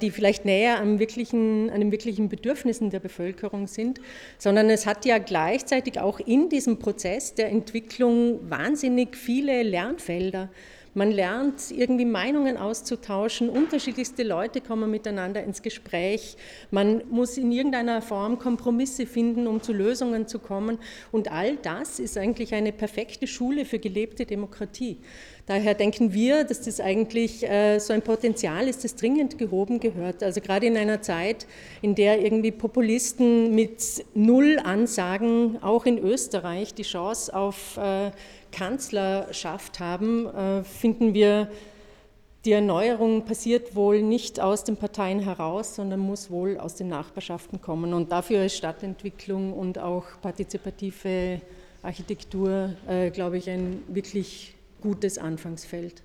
die 0.00 0.10
vielleicht 0.10 0.44
näher 0.44 0.78
an, 0.80 0.98
wirklichen, 0.98 1.70
an 1.70 1.80
den 1.80 1.92
wirklichen 1.92 2.28
Bedürfnissen 2.28 2.90
der 2.90 3.00
Bevölkerung 3.00 3.66
sind, 3.66 4.00
sondern 4.38 4.70
es 4.70 4.86
hat 4.86 5.04
ja 5.04 5.18
gleichzeitig 5.18 6.00
auch 6.00 6.20
in 6.20 6.48
diesem 6.48 6.78
Prozess 6.78 7.34
der 7.34 7.48
Entwicklung 7.50 8.50
wahnsinnig 8.50 9.16
viele 9.16 9.62
Lernfelder. 9.62 10.48
Man 10.92 11.12
lernt 11.12 11.70
irgendwie 11.70 12.04
Meinungen 12.04 12.56
auszutauschen, 12.56 13.48
unterschiedlichste 13.48 14.24
Leute 14.24 14.60
kommen 14.60 14.90
miteinander 14.90 15.42
ins 15.44 15.62
Gespräch. 15.62 16.36
Man 16.72 17.02
muss 17.10 17.38
in 17.38 17.52
irgendeiner 17.52 18.02
Form 18.02 18.40
Kompromisse 18.40 19.06
finden, 19.06 19.46
um 19.46 19.62
zu 19.62 19.72
Lösungen 19.72 20.26
zu 20.26 20.40
kommen. 20.40 20.78
Und 21.12 21.30
all 21.30 21.56
das 21.56 22.00
ist 22.00 22.18
eigentlich 22.18 22.54
eine 22.54 22.72
perfekte 22.72 23.28
Schule 23.28 23.64
für 23.64 23.78
gelebte 23.78 24.26
Demokratie. 24.26 24.98
Daher 25.46 25.74
denken 25.74 26.12
wir, 26.12 26.44
dass 26.44 26.60
das 26.60 26.80
eigentlich 26.80 27.48
äh, 27.48 27.78
so 27.78 27.92
ein 27.92 28.02
Potenzial 28.02 28.68
ist, 28.68 28.84
das 28.84 28.94
dringend 28.94 29.38
gehoben 29.38 29.80
gehört. 29.80 30.22
Also 30.22 30.40
gerade 30.40 30.66
in 30.66 30.76
einer 30.76 31.02
Zeit, 31.02 31.46
in 31.82 31.94
der 31.94 32.22
irgendwie 32.22 32.52
Populisten 32.52 33.54
mit 33.54 34.04
Null 34.14 34.58
Ansagen 34.62 35.62
auch 35.62 35.86
in 35.86 35.98
Österreich 35.98 36.74
die 36.74 36.82
Chance 36.82 37.34
auf 37.34 37.76
äh, 37.76 38.10
Kanzlerschaft 38.52 39.80
haben, 39.80 40.26
äh, 40.26 40.64
finden 40.64 41.14
wir, 41.14 41.48
die 42.46 42.52
Erneuerung 42.52 43.26
passiert 43.26 43.76
wohl 43.76 44.00
nicht 44.02 44.40
aus 44.40 44.64
den 44.64 44.76
Parteien 44.76 45.20
heraus, 45.20 45.74
sondern 45.76 46.00
muss 46.00 46.30
wohl 46.30 46.56
aus 46.58 46.74
den 46.74 46.88
Nachbarschaften 46.88 47.60
kommen. 47.60 47.92
Und 47.92 48.12
dafür 48.12 48.46
ist 48.46 48.56
Stadtentwicklung 48.56 49.52
und 49.52 49.78
auch 49.78 50.04
partizipative 50.22 51.42
Architektur, 51.82 52.74
äh, 52.88 53.10
glaube 53.10 53.36
ich, 53.36 53.50
ein 53.50 53.82
wirklich 53.88 54.54
gutes 54.80 55.18
Anfangsfeld. 55.18 56.02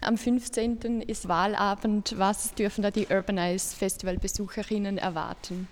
Am 0.00 0.16
15. 0.16 1.02
ist 1.02 1.26
Wahlabend. 1.28 2.14
Was 2.18 2.54
dürfen 2.54 2.82
da 2.82 2.90
die 2.90 3.08
Urbanize 3.08 3.74
Festival 3.74 4.16
Besucherinnen 4.16 4.96
erwarten? 4.96 5.66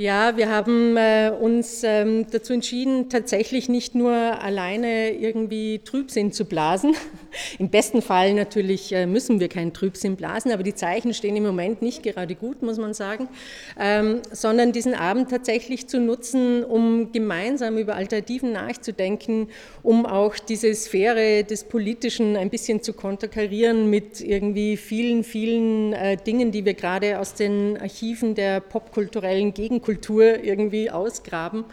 Ja, 0.00 0.36
wir 0.36 0.48
haben 0.48 0.96
äh, 0.96 1.32
uns 1.40 1.82
ähm, 1.82 2.28
dazu 2.30 2.52
entschieden, 2.52 3.08
tatsächlich 3.08 3.68
nicht 3.68 3.96
nur 3.96 4.12
alleine 4.12 5.10
irgendwie 5.10 5.80
Trübsinn 5.80 6.30
zu 6.30 6.44
blasen. 6.44 6.94
Im 7.58 7.68
besten 7.68 8.00
Fall 8.00 8.34
natürlich 8.34 8.92
äh, 8.92 9.06
müssen 9.06 9.40
wir 9.40 9.48
keinen 9.48 9.72
Trübsinn 9.72 10.14
blasen, 10.14 10.52
aber 10.52 10.62
die 10.62 10.76
Zeichen 10.76 11.14
stehen 11.14 11.34
im 11.34 11.42
Moment 11.42 11.82
nicht 11.82 12.04
gerade 12.04 12.36
gut, 12.36 12.62
muss 12.62 12.78
man 12.78 12.94
sagen, 12.94 13.28
ähm, 13.76 14.20
sondern 14.30 14.70
diesen 14.70 14.94
Abend 14.94 15.30
tatsächlich 15.30 15.88
zu 15.88 15.98
nutzen, 15.98 16.62
um 16.62 17.10
gemeinsam 17.10 17.76
über 17.76 17.96
Alternativen 17.96 18.52
nachzudenken, 18.52 19.48
um 19.82 20.06
auch 20.06 20.36
diese 20.38 20.72
Sphäre 20.76 21.42
des 21.42 21.64
Politischen 21.64 22.36
ein 22.36 22.50
bisschen 22.50 22.84
zu 22.84 22.92
konterkarieren 22.92 23.90
mit 23.90 24.20
irgendwie 24.20 24.76
vielen, 24.76 25.24
vielen 25.24 25.92
äh, 25.92 26.16
Dingen, 26.16 26.52
die 26.52 26.64
wir 26.64 26.74
gerade 26.74 27.18
aus 27.18 27.34
den 27.34 27.76
Archiven 27.78 28.36
der 28.36 28.60
popkulturellen 28.60 29.52
Gegend 29.54 29.87
Kultur 29.88 30.44
irgendwie 30.44 30.90
ausgraben. 30.90 31.64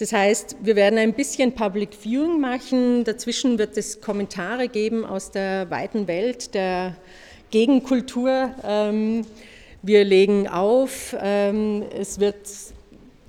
Das 0.00 0.12
heißt, 0.12 0.56
wir 0.60 0.74
werden 0.74 0.98
ein 0.98 1.12
bisschen 1.12 1.52
Public 1.52 1.90
Viewing 1.94 2.40
machen. 2.40 3.04
Dazwischen 3.04 3.58
wird 3.58 3.76
es 3.76 4.00
Kommentare 4.00 4.66
geben 4.66 5.04
aus 5.04 5.30
der 5.30 5.70
weiten 5.70 6.08
Welt 6.08 6.52
der 6.52 6.96
Gegenkultur. 7.52 8.52
Ähm, 8.64 9.24
wir 9.82 10.04
legen 10.04 10.48
auf. 10.48 11.14
Ähm, 11.22 11.84
es 11.96 12.18
wird 12.18 12.38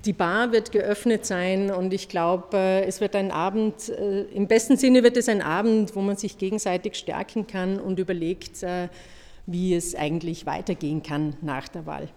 die 0.06 0.14
Bar 0.14 0.52
wird 0.52 0.72
geöffnet 0.72 1.28
sein 1.28 1.70
und 1.70 1.94
ich 1.94 2.10
glaube, 2.10 2.58
äh, 2.58 2.86
es 2.86 3.02
wird 3.02 3.16
ein 3.16 3.30
Abend, 3.30 3.90
äh, 3.90 4.22
im 4.34 4.48
besten 4.48 4.76
Sinne 4.76 5.04
wird 5.04 5.18
es 5.18 5.30
ein 5.30 5.44
Abend, 5.44 5.96
wo 5.96 6.02
man 6.02 6.16
sich 6.16 6.40
gegenseitig 6.40 6.96
stärken 6.96 7.46
kann 7.46 7.80
und 7.80 8.00
überlegt, 8.00 8.64
äh, 8.64 8.88
wie 9.46 9.76
es 9.76 9.94
eigentlich 9.94 10.48
weitergehen 10.48 11.04
kann 11.04 11.36
nach 11.42 11.68
der 11.68 11.86
Wahl. 11.86 12.10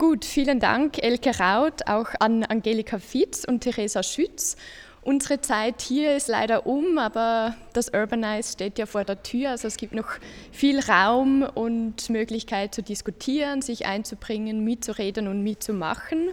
Gut, 0.00 0.24
vielen 0.24 0.60
Dank, 0.60 0.96
Elke 1.02 1.38
Raut, 1.38 1.86
auch 1.86 2.08
an 2.20 2.42
Angelika 2.42 2.98
Fitz 2.98 3.44
und 3.44 3.60
Theresa 3.60 4.02
Schütz. 4.02 4.56
Unsere 5.02 5.42
Zeit 5.42 5.82
hier 5.82 6.16
ist 6.16 6.28
leider 6.28 6.64
um, 6.64 6.96
aber 6.96 7.54
das 7.74 7.92
Urbanize 7.92 8.50
steht 8.54 8.78
ja 8.78 8.86
vor 8.86 9.04
der 9.04 9.22
Tür. 9.22 9.50
Also 9.50 9.68
es 9.68 9.76
gibt 9.76 9.92
noch 9.92 10.08
viel 10.52 10.80
Raum 10.80 11.42
und 11.42 12.08
Möglichkeit 12.08 12.74
zu 12.74 12.82
diskutieren, 12.82 13.60
sich 13.60 13.84
einzubringen, 13.84 14.64
mitzureden 14.64 15.28
und 15.28 15.42
mitzumachen. 15.42 16.30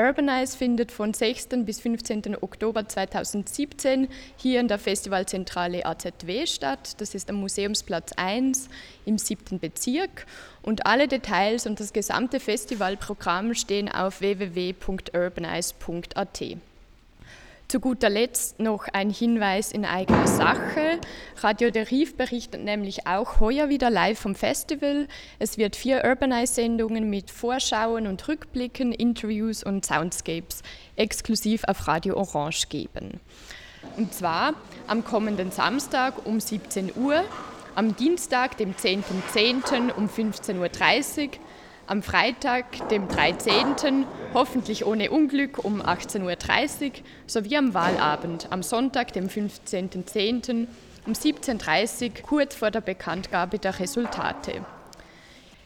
Urbanize 0.00 0.56
findet 0.56 0.92
von 0.92 1.12
6. 1.12 1.48
bis 1.66 1.80
15. 1.80 2.38
Oktober 2.40 2.88
2017 2.88 4.08
hier 4.36 4.60
in 4.60 4.68
der 4.68 4.78
Festivalzentrale 4.78 5.84
AZW 5.84 6.46
statt. 6.46 6.98
Das 7.02 7.14
ist 7.14 7.28
am 7.28 7.36
Museumsplatz 7.36 8.12
1 8.16 8.70
im 9.04 9.18
7. 9.18 9.58
Bezirk. 9.58 10.24
Und 10.62 10.86
alle 10.86 11.06
Details 11.06 11.66
und 11.66 11.80
das 11.80 11.92
gesamte 11.92 12.40
Festivalprogramm 12.40 13.52
stehen 13.54 13.90
auf 13.90 14.22
www.urbanize.at. 14.22 16.40
Zu 17.70 17.78
guter 17.78 18.10
Letzt 18.10 18.58
noch 18.58 18.88
ein 18.92 19.10
Hinweis 19.10 19.70
in 19.70 19.84
eigener 19.84 20.26
Sache. 20.26 20.98
Radio 21.36 21.70
Der 21.70 21.88
Rief 21.88 22.16
berichtet 22.16 22.64
nämlich 22.64 23.06
auch 23.06 23.38
heuer 23.38 23.68
wieder 23.68 23.90
live 23.90 24.18
vom 24.18 24.34
Festival. 24.34 25.06
Es 25.38 25.56
wird 25.56 25.76
vier 25.76 26.02
Urbanize-Sendungen 26.04 27.08
mit 27.08 27.30
Vorschauen 27.30 28.08
und 28.08 28.26
Rückblicken, 28.26 28.90
Interviews 28.90 29.62
und 29.62 29.86
Soundscapes 29.86 30.64
exklusiv 30.96 31.62
auf 31.68 31.86
Radio 31.86 32.16
Orange 32.16 32.66
geben. 32.68 33.20
Und 33.96 34.14
zwar 34.14 34.54
am 34.88 35.04
kommenden 35.04 35.52
Samstag 35.52 36.26
um 36.26 36.40
17 36.40 36.96
Uhr, 36.96 37.22
am 37.76 37.94
Dienstag, 37.94 38.56
dem 38.56 38.74
10.10. 38.74 39.62
.10. 39.62 39.92
um 39.92 40.08
15.30 40.08 40.58
Uhr, 40.58 41.30
am 41.90 42.04
Freitag, 42.04 42.88
dem 42.88 43.08
13., 43.08 44.06
hoffentlich 44.32 44.86
ohne 44.86 45.10
Unglück 45.10 45.64
um 45.64 45.82
18.30 45.82 46.22
Uhr, 46.22 46.92
sowie 47.26 47.56
am 47.56 47.74
Wahlabend, 47.74 48.46
am 48.50 48.62
Sonntag, 48.62 49.12
dem 49.12 49.26
15.10. 49.26 50.68
um 51.04 51.12
17.30 51.12 52.04
Uhr, 52.04 52.10
kurz 52.22 52.54
vor 52.54 52.70
der 52.70 52.80
Bekanntgabe 52.80 53.58
der 53.58 53.80
Resultate. 53.80 54.64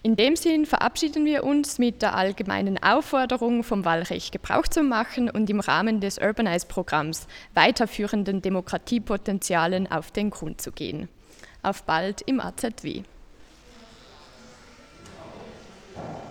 In 0.03 0.17
dem 0.17 0.35
Sinn 0.35 0.65
verabschieden 0.65 1.27
wir 1.27 1.45
uns 1.45 1.79
mit 1.79 2.01
der 2.01 2.15
allgemeinen 2.15 2.83
Aufforderung, 2.83 3.63
vom 3.63 3.85
Wahlrecht 3.85 4.33
Gebrauch 4.33 4.67
zu 4.67 4.83
machen 4.83 5.29
und 5.29 5.51
im 5.51 5.61
Rahmen 5.61 6.01
des 6.01 6.19
Urbanize-Programms 6.19 7.27
weiterführenden 7.53 8.41
Demokratiepotenzialen 8.41 9.91
auf 9.91 10.11
den 10.11 10.31
Grund 10.31 10.63
zu 10.63 10.73
gehen. 10.73 11.11
Auf 11.63 11.83
bald 11.83 12.23
im 12.23 12.41
AZW. 12.41 13.03
Thank 15.95 16.19
you. 16.19 16.24